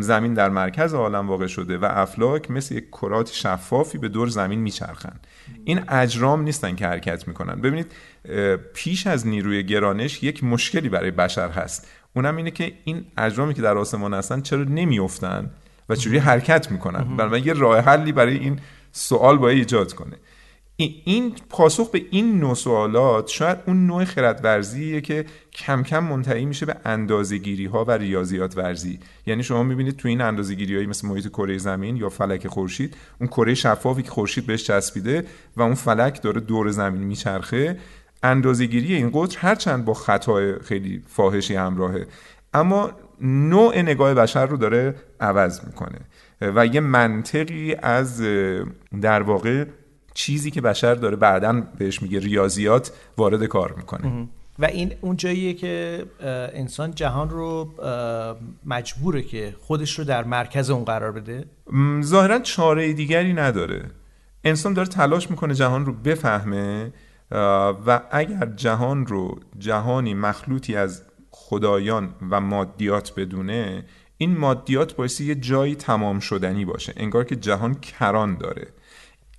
[0.00, 4.58] زمین در مرکز عالم واقع شده و افلاک مثل یک کرات شفافی به دور زمین
[4.58, 5.20] میچرخن.
[5.64, 7.60] این اجرام نیستن که حرکت می‌کنن.
[7.60, 7.92] ببینید
[8.74, 11.88] پیش از نیروی گرانش یک مشکلی برای بشر هست.
[12.16, 15.50] اونم اینه که این اجرامی که در آسمان هستن چرا نمیافتن
[15.88, 18.58] و چجوری حرکت می‌کنن؟ برای یه راه حلی برای این
[18.92, 20.16] سوال باید ایجاد کنه.
[21.04, 26.66] این پاسخ به این نوع سوالات شاید اون نوع خردورزیه که کم کم منتهی میشه
[26.66, 29.00] به اندازه‌گیری ها و ریاضیات ورزی.
[29.26, 33.28] یعنی شما می‌بینید تو این اندازه‌گیری هایی مثل محیط کره زمین یا فلک خورشید اون
[33.28, 35.26] کره شفافی که خورشید بهش چسبیده
[35.56, 37.78] و اون فلک داره دور زمین میچرخه
[38.22, 42.06] اندازه‌گیری این قطر هرچند با خطای خیلی فاحشی همراهه.
[42.54, 45.98] اما نوع نگاه بشر رو داره عوض می‌کنه.
[46.40, 48.22] و یه منطقی از
[49.00, 49.64] در واقع
[50.14, 54.28] چیزی که بشر داره بعدا بهش میگه ریاضیات وارد کار می‌کنه.
[54.58, 56.04] و این اون جاییه که
[56.54, 57.68] انسان جهان رو
[58.66, 61.44] مجبوره که خودش رو در مرکز اون قرار بده.
[62.02, 63.84] ظاهرا چاره دیگری نداره.
[64.44, 66.92] انسان داره تلاش می‌کنه جهان رو بفهمه
[67.86, 73.84] و اگر جهان رو جهانی مخلوطی از خدایان و مادیات بدونه
[74.22, 78.68] این مادیات باعث یه جایی تمام شدنی باشه انگار که جهان کران داره.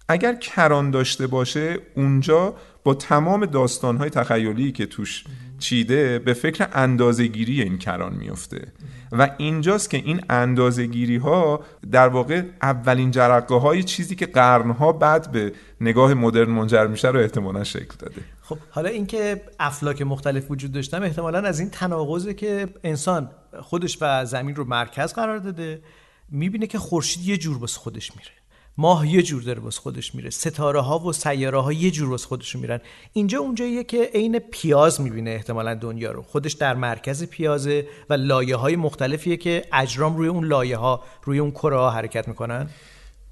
[0.10, 5.24] اگر کران داشته باشه اونجا با تمام داستانهای تخیلی که توش
[5.60, 8.68] چیده به فکر اندازهگیری این کران میفته
[9.12, 15.32] و اینجاست که این اندازهگیری ها در واقع اولین جرقه های چیزی که قرنها بعد
[15.32, 18.22] به نگاه مدرن منجر میشه رو احتمالا شکل داده.
[18.52, 23.30] خب حالا اینکه افلاک مختلف وجود داشتن احتمالا از این تناقضه که انسان
[23.62, 25.82] خودش و زمین رو مرکز قرار داده
[26.30, 28.32] می‌بینه که خورشید یه جور بس خودش میره.
[28.78, 30.30] ماه یه جور داره واسه خودش میره.
[30.30, 32.80] ستاره ها و سیاره ها یه جور واسه خودشون میرن.
[33.14, 36.22] اینجا اونجاییه که عین پیاز می‌بینه احتمالا دنیا رو.
[36.22, 41.40] خودش در مرکز پیازه و لایه های مختلفیه که اجرام روی اون لایه ها روی
[41.40, 42.70] اون کره ها حرکت می‌کنن.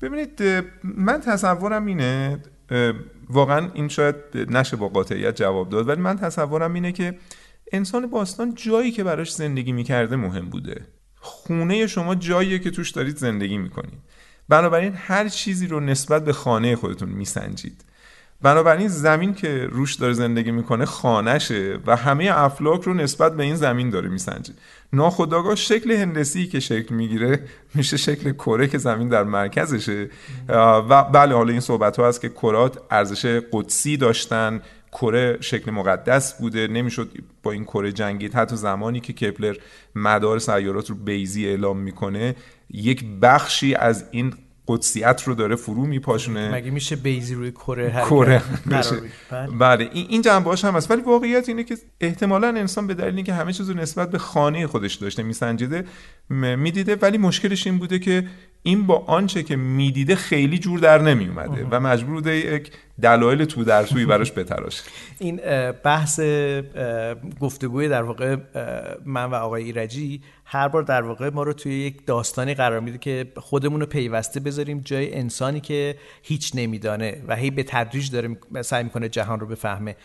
[0.02, 0.44] ببینید
[0.84, 2.40] من تصورم اینه
[3.30, 7.18] واقعا این شاید نشه با قاطعیت جواب داد ولی من تصورم اینه که
[7.72, 10.88] انسان باستان جایی که براش زندگی می‌کرده مهم بوده.
[11.16, 14.00] خونه شما جاییه که توش دارید زندگی می‌کنید.
[14.50, 17.86] بنابراین هر چیزی رو نسبت به خانه خودتون میسنجید.
[18.42, 23.56] بنابراین زمین که روش داره زندگی می‌کنه خانهشه و همه افلاک رو نسبت به این
[23.56, 24.58] زمین داره میسنجید
[24.94, 27.40] ناخداگاه شکل هندسی که شکل می‌گیره
[27.76, 30.10] میشه شکل کره که زمین در مرکزشه.
[30.90, 34.62] و بله حالا این صحبت ها هست که کرات ارزش قدسی داشتن.
[34.92, 36.68] کره شکل مقدس بوده.
[36.68, 37.10] نمی‌شد
[37.44, 38.36] با این کره جنگید.
[38.36, 39.56] حتی زمانی که کپلر
[39.96, 42.36] مدار سیارات رو بیزی اعلام می‌کنه
[42.70, 44.34] یک بخشی از این
[44.70, 46.52] قدسیت رو داره فرو میپاشونه.
[46.52, 49.90] مگه میشه بیزی روی کره کره بله, بله.
[49.94, 50.92] این جنبه هم هست.
[50.92, 54.68] ولی واقعیت اینه که احتمالا انسان به دلیل اینکه همه چیز رو نسبت به خانه
[54.68, 55.86] خودش داشته میسنجیده
[56.30, 56.96] می‌دیده.
[56.96, 58.28] ولی مشکلش این بوده که
[58.64, 63.46] این با آنچه که می‌دیده خیلی جور در نمی اومده و مجبور بوده یک دلایل
[63.46, 64.82] تو در توی براش بتراش
[65.20, 65.40] این
[65.84, 66.20] بحث
[67.40, 68.38] گفتگوی در واقع
[69.06, 72.98] من و آقای ایرجی هر بار در واقع ما رو توی یک داستانی قرار میده
[72.98, 78.38] که خودمون رو پیوسته بذاریم جای انسانی که هیچ نمیدانه و هی به تدریج داره
[78.62, 79.96] سعی می‌کنه جهان رو بفهمه.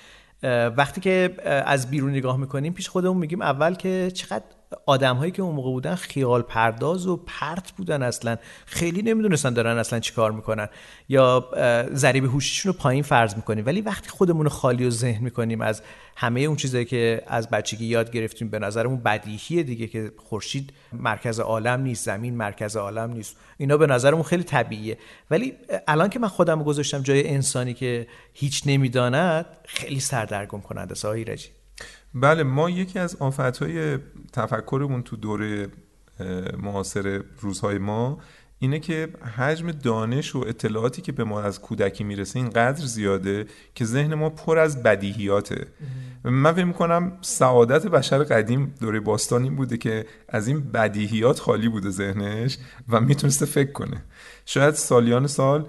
[0.76, 1.34] وقتی که
[1.66, 4.44] از بیرون نگاه می‌کنیم پیش خودمون میگیم اول که چقدر
[4.86, 8.36] آدم هایی که اون موقع بودن خیال پرداز و پرت بودن اصلا.
[8.66, 10.68] خیلی نمی‌دونستن دارن اصلا چیکار می‌کنن.
[11.08, 11.50] یا
[11.94, 13.66] ذریب هوشیشون رو پایین فرض می‌کنیم.
[13.66, 15.82] ولی وقتی خودمون خالی و ذهن می‌کنیم از
[16.16, 21.40] همه اون چیزایی که از بچگی یاد گرفتیم به نظرمون بدیهیه دیگه که خورشید مرکز
[21.40, 23.36] عالم نیست زمین مرکز عالم نیست.
[23.56, 24.98] اینا به نظرمون خیلی طبیعیه.
[25.30, 25.54] ولی
[25.88, 31.48] الان که من خودم گذاشتم جای انسانی که هیچ نمی‌داند خیلی سردرگم کننده ساهی رجی
[32.14, 33.98] بله ما یکی از آفتهای
[34.32, 35.68] تفکرمون تو دوره
[36.62, 38.18] معاصر روزهای ما
[38.58, 43.84] اینه که حجم دانش و اطلاعاتی که به ما از کودکی می‌رسه اینقدر زیاده که
[43.84, 45.66] ذهن ما پر از بدیهیاته.
[46.24, 51.90] من فکر می‌کنم سعادت بشر قدیم دوره باستانی بوده که از این بدیهیات خالی بوده
[51.90, 52.58] ذهنش
[52.88, 54.02] و می‌تونسته فکر کنه.
[54.46, 55.66] شاید سالیان سال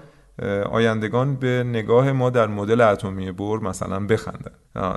[0.71, 4.51] آیندگان به نگاه ما در مدل اتمی بور مثلا بخندن.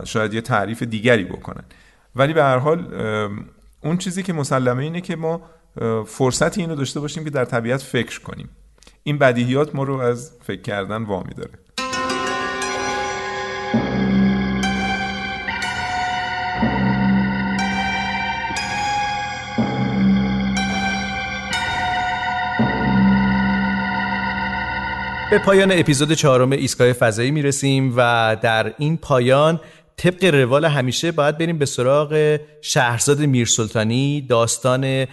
[0.04, 1.64] شاید یه تعریف دیگری بکنن.
[2.16, 2.94] ولی به هر حال
[3.84, 5.42] اون چیزی که مسلمه اینه که ما
[6.06, 8.48] فرصتی اینو داشته باشیم که در طبیعت فکر کنیم.
[9.02, 11.58] این بدیهیات ما رو از فکر کردن وامی داره.
[25.30, 29.60] به پایان اپیزود چهارم ایستگاه فضایی می‌رسیم و در این پایان
[29.96, 35.06] طبق روال همیشه باید بریم به سراغ شهرزاد میرسلطانی داستان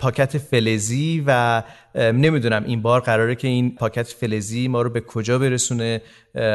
[0.00, 1.62] پاکت فلزی و
[1.94, 6.00] نمی‌دونم این بار قراره که این پاکت فلزی ما رو به کجا برسونه.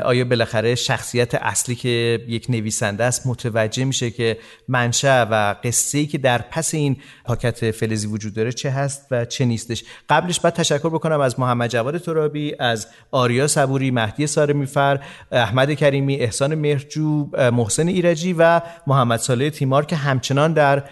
[0.06, 6.06] آیا بالاخره شخصیت اصلی که یک نویسنده است متوجه میشه که منشأ و قصه ای
[6.06, 10.54] که در پس این پاکت فلزی وجود داره چه هست و چه نیستش؟ قبلش باید
[10.54, 15.00] تشکر بکنم از محمد جواد ترابی از آریا صبوری مهدی سارمیفر
[15.32, 20.84] احمد کریمی احسان مهرجو محسن ایرجی و محمد صالح تیمار که همچنان در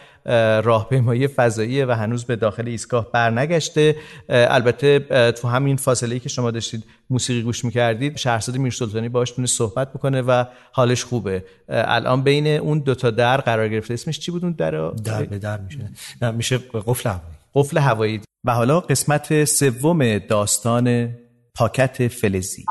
[0.63, 3.95] راهپیمایی فضایی و هنوز به داخل ایستگاه برنگشته.
[4.29, 4.99] البته
[5.31, 9.93] تو همین فاصله ای که شما داشتید موسیقی گوش می‌کردید شهرزاد میرسلطانی باش تونست صحبت
[9.93, 11.43] بکنه و حالش خوبه.
[11.69, 13.93] الان بین اون دوتا در قرار گرفته.
[13.93, 15.89] اسمش چی بود اون در در به در میشه.
[16.21, 17.23] نه میشه قفل هوایی.
[17.55, 18.21] قفل هوایی.
[18.45, 21.09] و حالا قسمت سوم داستان
[21.55, 22.65] پاکت فلزی.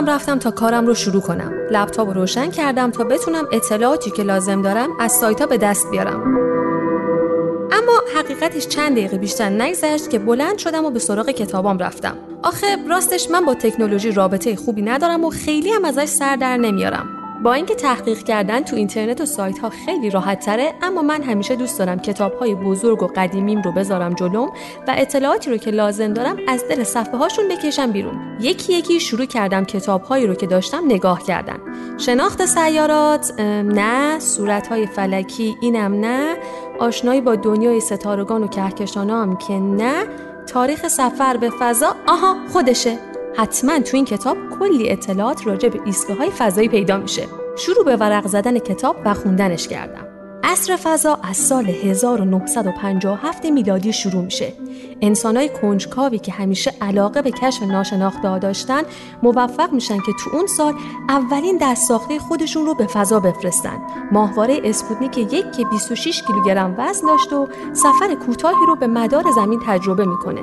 [0.00, 1.52] اتاقم رفتم تا کارم رو شروع کنم.
[1.70, 5.90] لپتاپ رو روشن کردم تا بتونم اطلاعاتی که لازم دارم از سایت ها به دست
[5.90, 6.20] بیارم.
[7.72, 12.16] اما حقیقتش چند دقیقه بیشتر نگذشت که بلند شدم و به سراغ کتابام رفتم.
[12.42, 17.19] آخه راستش من با تکنولوژی رابطه خوبی ندارم و خیلی هم ازش سر در نمیارم.
[17.42, 21.56] با اینکه تحقیق کردن تو اینترنت و سایت ها خیلی راحت تره اما من همیشه
[21.56, 24.52] دوست دارم کتاب های بزرگ و قدیمیم رو بذارم جلوم
[24.88, 28.36] و اطلاعاتی رو که لازم دارم از دل صفحه هاشون بکشم بیرون.
[28.40, 31.58] یکی یکی شروع کردم کتاب هایی رو که داشتم نگاه کردن.
[31.98, 34.18] شناخت سیارات نه.
[34.18, 36.36] صورت های فلکی اینم نه.
[36.78, 40.04] آشنایی با دنیای ستارگان و کهکشانام که نه.
[40.46, 43.09] تاریخ سفر به فضا آها خودشه.
[43.40, 47.26] حتما تو این کتاب کلی اطلاعات راجع به ایستگاه های فضایی پیدا میشه
[47.56, 50.06] شروع به ورق زدن کتاب و خوندنش کردم
[50.44, 54.52] اصر فضا از سال 1957 میلادی شروع میشه.
[55.00, 58.82] انسانای کنجکاوی که همیشه علاقه به کشف ناشناخته داشتن
[59.22, 60.74] موفق میشن که تو اون سال
[61.08, 63.78] اولین دست ساخته خودشون رو به فضا بفرستن.
[64.12, 69.60] ماهواره اسپوتنیک یک که 26 کیلوگرم وزن داشت و سفر کوتاهی رو به مدار زمین
[69.66, 70.42] تجربه می‌کنه.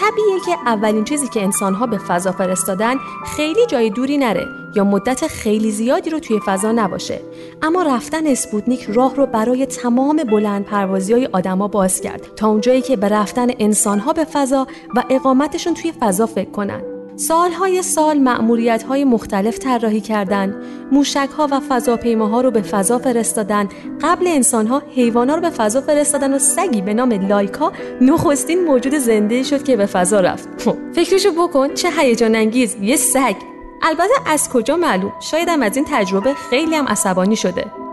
[0.00, 2.94] طبیعیه که اولین چیزی که انسانها به فضا فرستادن
[3.36, 7.20] خیلی جای دوری نره یا مدت خیلی زیادی رو توی فضا نباشه.
[7.62, 12.82] اما رفتن اسپوتنیک راه رو برای تمام بلند پروازی های آدما باز کرد تا اونجایی
[12.82, 16.95] که به رفتن انسانها به فضا و اقامتشون توی فضا فکر کنن.
[17.16, 20.54] سالهای سال ماموریت های مختلف طراحی کردند.
[20.92, 23.68] موشک ها و فضاپیماها رو به فضا فرستادن
[24.02, 28.94] قبل انسان ها حیوان رو به فضا فرستادن و سگی به نام لایکا نخستین موجود
[28.94, 30.48] زنده شد که به فضا رفت.
[30.64, 33.36] خب، فکرشو بکن چه هیجان انگیز یه سگ.
[33.82, 37.85] البته از کجا معلوم؟ شایدم از این تجربه خیلی هم عصبانی شده.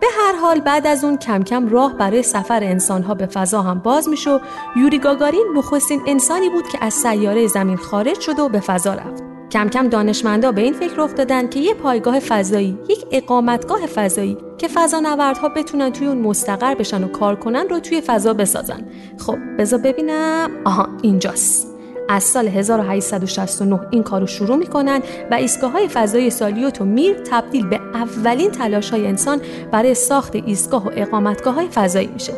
[0.00, 3.78] به هر حال بعد از اون کم کم راه برای سفر انسانها به فضا هم
[3.78, 4.38] باز میشه و
[4.76, 9.22] یوری گاگارین نخستین انسانی بود که از سیاره زمین خارج شده و به فضا رفت.
[9.50, 14.68] کم کم دانشمندا به این فکر افتادن که یه پایگاه فضایی یک اقامتگاه فضایی که
[14.68, 18.84] فضانوردها بتونن توی اون مستقر بشن و کار کنن رو توی فضا بسازن.
[19.18, 20.50] خب بذار ببینم.
[20.64, 21.75] آها اینجاست.
[22.08, 25.00] از سال 1869 این کارو شروع می‌کنن
[25.30, 29.40] و ایستگاه های فضایی سالیوت و میر تبدیل به اولین تلاش های انسان
[29.72, 32.32] برای ساخت ایستگاه و اقامتگاه های فضایی میشه.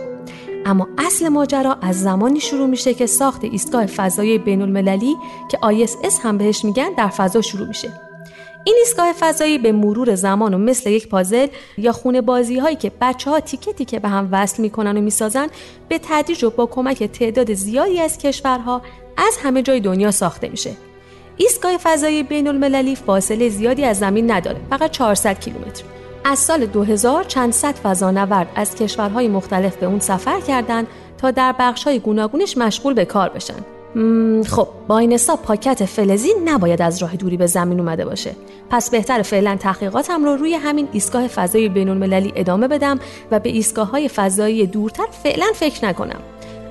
[0.66, 5.16] اما اصل ماجرا از زمانی شروع میشه که ساخت ایستگاه فضایی بین المللی
[5.50, 8.07] که ISS هم بهش میگن در فضا شروع میشه.
[8.68, 11.46] این ایستگاه فضایی به مرور زمان و مثل یک پازل
[11.78, 15.46] یا خونه بازی هایی که بچه ها تیکه تیکه به هم وصل می‌کنن و می‌سازن
[15.88, 18.82] به تدریج و با کمک تعداد زیادی از کشورها
[19.16, 20.70] از همه جای دنیا ساخته میشه.
[21.36, 25.84] ایستگاه فضایی بین المللی فاصله زیادی از زمین نداره فقط 400 کیلومتر.
[26.24, 30.86] از سال 2000 چند صد فضانورد از کشورهای مختلف به اون سفر کردند
[31.18, 33.77] تا در بخشهای گوناگونش مشغول به کار بشن.
[34.46, 38.34] خب با این حساب پاکت فلزی نباید از راه دوری به زمین اومده باشه.
[38.70, 43.48] پس بهتر فعلا تحقیقاتم رو روی همین ایستگاه فضایی بین المللی ادامه بدم و به
[43.48, 46.20] ایستگاه های فضایی دورتر فعلا فکر نکنم.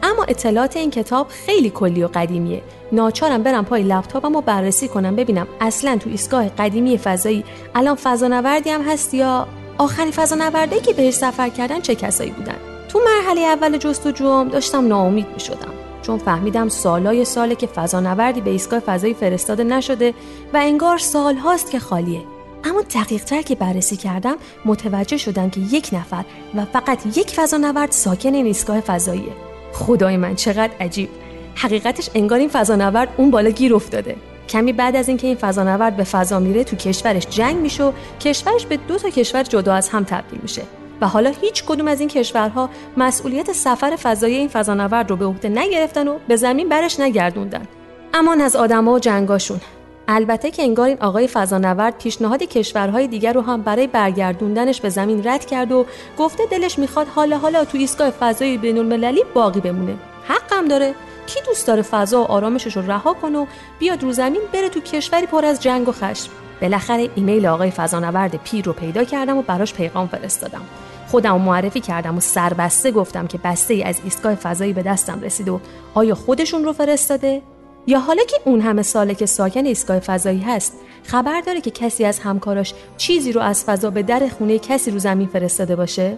[0.04, 2.62] اما اطلاعات این کتاب خیلی کلی و قدیمیه.
[2.92, 7.44] ناچارم برم پای لپتاپم و بررسی کنم ببینم اصلا تو ایستگاه قدیمی فضایی
[7.76, 9.48] الان فضانوردی هم هست یا
[9.78, 12.56] آخرین فضانوردی که بهش سفر کردن چه کسایی بودن؟
[12.90, 15.77] تو مرحله اول جستجوم داشتم ناامید می شدم
[16.08, 20.14] چون فهمیدم سالای ساله که فضانوردی به ایستگاه فضایی فرستاده نشده
[20.54, 22.22] و انگار سال هاست که خالیه.
[22.64, 24.36] اما دقیق تر که بررسی کردم
[24.66, 29.32] متوجه شدم که یک نفر و فقط یک فضانورد ساکن این ایستگاه فضاییه.
[29.74, 31.10] خدای من چقدر عجیب.
[31.56, 34.16] حقیقتش انگار این فضانورد اون بالا گیر افتاده.
[34.50, 37.92] کمی بعد از اینکه این فضانورد به فضا میره تو کشورش جنگ میشه و
[38.22, 40.62] کشورش به دو تا کشور جدا از هم تبدیل میشه.
[41.02, 45.50] و حالا هیچ کدوم از این کشورها مسئولیت سفر فضایی این فضانورد رو به عهده
[45.50, 47.68] نگرفتن و به زمین برش نگردوندن.
[48.14, 49.62] امان از آدما و جنگاشون.
[50.08, 55.28] البته که انگار این آقای فضانورد پیشنهاد کشورهای دیگر رو هم برای برگردوندنش به زمین
[55.28, 55.86] رد کرد و
[56.18, 59.96] گفته دلش می‌خواد حالا حالا تو ایستگاه فضایی بین المللی باقی بمونه.
[60.28, 60.96] حقم داره.
[61.28, 63.46] کی دوست داره فضا و آرامشش رو رها کنه و
[63.80, 66.30] بیاد رو زمین بره تو کشوری پر از جنگ و خشم.
[66.62, 70.62] بالاخره ایمیل آقای فضانورد پیر رو پیدا کردم و براش پیغام فرستادم.
[71.08, 75.22] خودم رو معرفی کردم و سربسته گفتم که بسته ای از ایستگاه فضایی به دستم
[75.22, 75.60] رسید و
[75.94, 77.42] آیا خودشون رو فرستاده؟
[77.88, 80.74] یا حالا که اون همه ساله که ساکن ایستگاه فضایی هست
[81.04, 85.00] خبر داره که کسی از همکاراش چیزی رو از فضا به در خونه کسی رو
[85.00, 86.18] زمین فرستاده باشه؟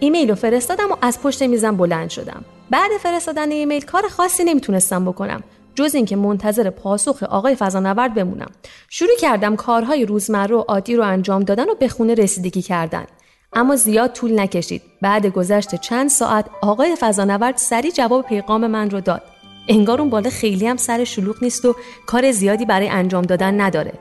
[0.00, 2.44] ایمیل رو فرستادم و از پشت میزم بلند شدم.
[2.70, 5.42] بعد فرستادن ایمیل کار خاصی نمی‌تونستم بکنم
[5.74, 8.50] جز اینکه منتظر پاسخ آقای فضانورد بمونم.
[8.88, 13.04] شروع کردم کارهای روزمره و عادی رو انجام دادن و به خونه رسیدگی کردن.
[13.52, 14.82] اما زیاد طول نکشید.
[15.02, 19.22] بعد گذشت چند ساعت آقای فضانورد سریع جواب پیغام من رو داد.
[19.68, 21.76] انگار اون بالا خیلی هم سر شلوغ نیست و
[22.06, 23.92] کار زیادی برای انجام دادن نداره.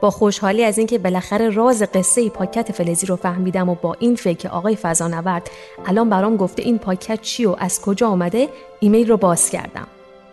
[0.00, 4.48] با خوشحالی از اینکه بالاخره راز قصه پاکت فلزی رو فهمیدم و با این فکر
[4.48, 5.50] آقای فضانورد
[5.86, 8.48] الان برام گفته این پاکت چی و از کجا آمده
[8.80, 9.86] ایمیل رو باز کردم.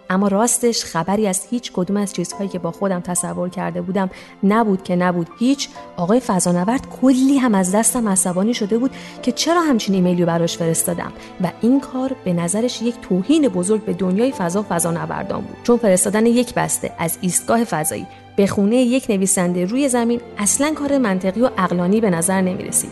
[0.09, 4.09] اما راستش خبری از هیچ کدوم از چیزهایی که با خودم تصور کرده بودم
[4.43, 5.27] نبود که نبود.
[5.39, 5.69] هیچ.
[5.97, 8.91] آقای فضانورد کلی هم از دستم عصبانی شده بود
[9.21, 13.93] که چرا همچین ایمیلی براش فرستادم و این کار به نظرش یک توهین بزرگ به
[13.93, 15.57] دنیای فضا فضانوردان بود.
[15.63, 18.07] چون فرستادن یک بسته از ایستگاه فضایی
[18.37, 22.91] به خونه یک نویسنده روی زمین اصلا کار منطقی و اقلانی به نظر نمی رسید.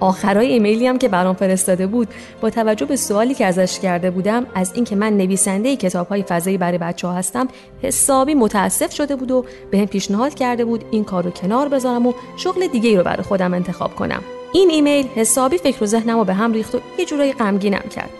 [0.00, 2.08] آخرای ایمیلی هم که برام فرستاده بود
[2.40, 6.58] با توجه به سوالی که ازش کرده بودم از اینکه من نویسنده کتاب های فضایی
[6.58, 7.48] برای بچه ها هستم
[7.82, 12.06] حسابی متاسف شده بود و به هم پیشنهاد کرده بود این کار رو کنار بذارم
[12.06, 14.22] و شغل دیگه ای رو برای خودم انتخاب کنم.
[14.52, 18.10] این ایمیل حسابی فکر و ذهنم رو به هم ریخت و یه جورایی غمگینم کرد.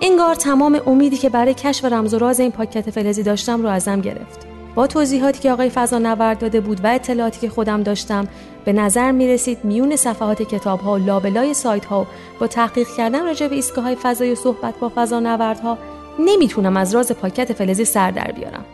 [0.00, 4.00] انگار تمام امیدی که برای کشف رمز و راز این پاکت فلزی داشتم رو ازم
[4.00, 4.51] گرفت.
[4.74, 8.28] با توضیحاتی که آقای فضا نورد داده بود و اطلاعاتی که خودم داشتم
[8.64, 12.06] به نظر می رسید میون صفحات کتاب ها و لابلای سایت ها
[12.40, 15.78] با تحقیق کردن راجع به ایستگاه های فضایی و صحبت با فضا نوردها
[16.18, 18.64] نمی‌تونم از راز پاکت فلزی سر در بیارم.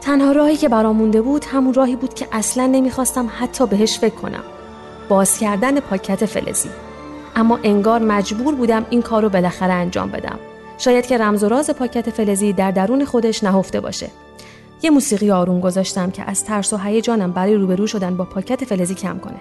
[0.00, 4.14] تنها راهی که برام مونده بود همون راهی بود که اصلا نمی‌خواستم حتی بهش فکر
[4.14, 4.44] کنم.
[5.08, 6.68] باز کردن پاکت فلزی.
[7.36, 10.38] اما انگار مجبور بودم این کار رو بالاخره انجام بدم.
[10.78, 14.10] شاید که رمز و راز پاکت فلزی در درون خودش نهفته باشه.
[14.82, 18.94] یه موسیقی آروم گذاشتم که از ترس و هیجانم برای روبرو شدن با پاکت فلزی
[18.94, 19.40] کم کنه.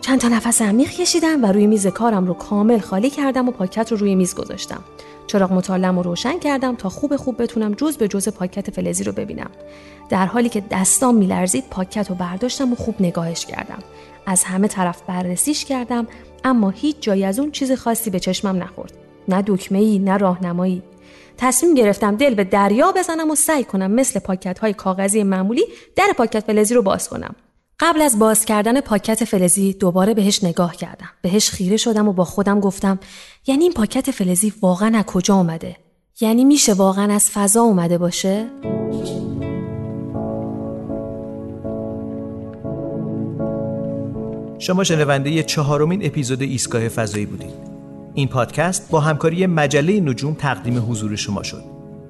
[0.00, 3.92] چند تا نفس عمیق کشیدم و روی میز کارم رو کامل خالی کردم و پاکت
[3.92, 4.80] رو روی میز گذاشتم.
[5.26, 9.12] چراغ مطالعم رو روشن کردم تا خوب خوب بتونم جز به جز پاکت فلزی رو
[9.12, 9.50] ببینم.
[10.08, 13.78] در حالی که دستام میلرزید پاکت رو برداشتم و خوب نگاهش کردم.
[14.26, 16.06] از همه طرف بررسیش کردم
[16.44, 18.92] اما هیچ جایی از اون چیز خاصی به چشمم نخورد.
[19.28, 20.82] نه دکمه ای نه راهنمایی
[21.38, 25.64] تصمیم گرفتم دل به دریا بزنم و سعی کنم مثل پاکت های کاغذی معمولی
[25.96, 27.34] در پاکت فلزی رو باز کنم.
[27.80, 31.08] قبل از باز کردن پاکت فلزی دوباره بهش نگاه کردم.
[31.22, 32.98] بهش خیره شدم و با خودم گفتم
[33.46, 35.76] یعنی این پاکت فلزی واقعا از کجا اومده؟
[36.20, 38.46] یعنی میشه واقعا از فضا اومده باشه؟
[44.58, 47.77] شما شنونده چهارمین اپیزود ایستگاه فضایی بودید.
[48.18, 51.62] این پادکست با همکاری مجله نجوم تقدیم حضور شما شد.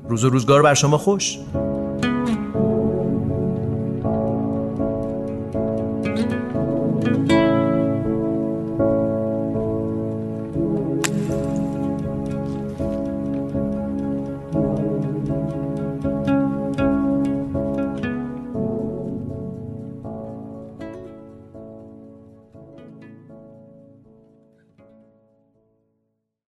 [0.09, 1.39] روز و روزگار بر شما خوش.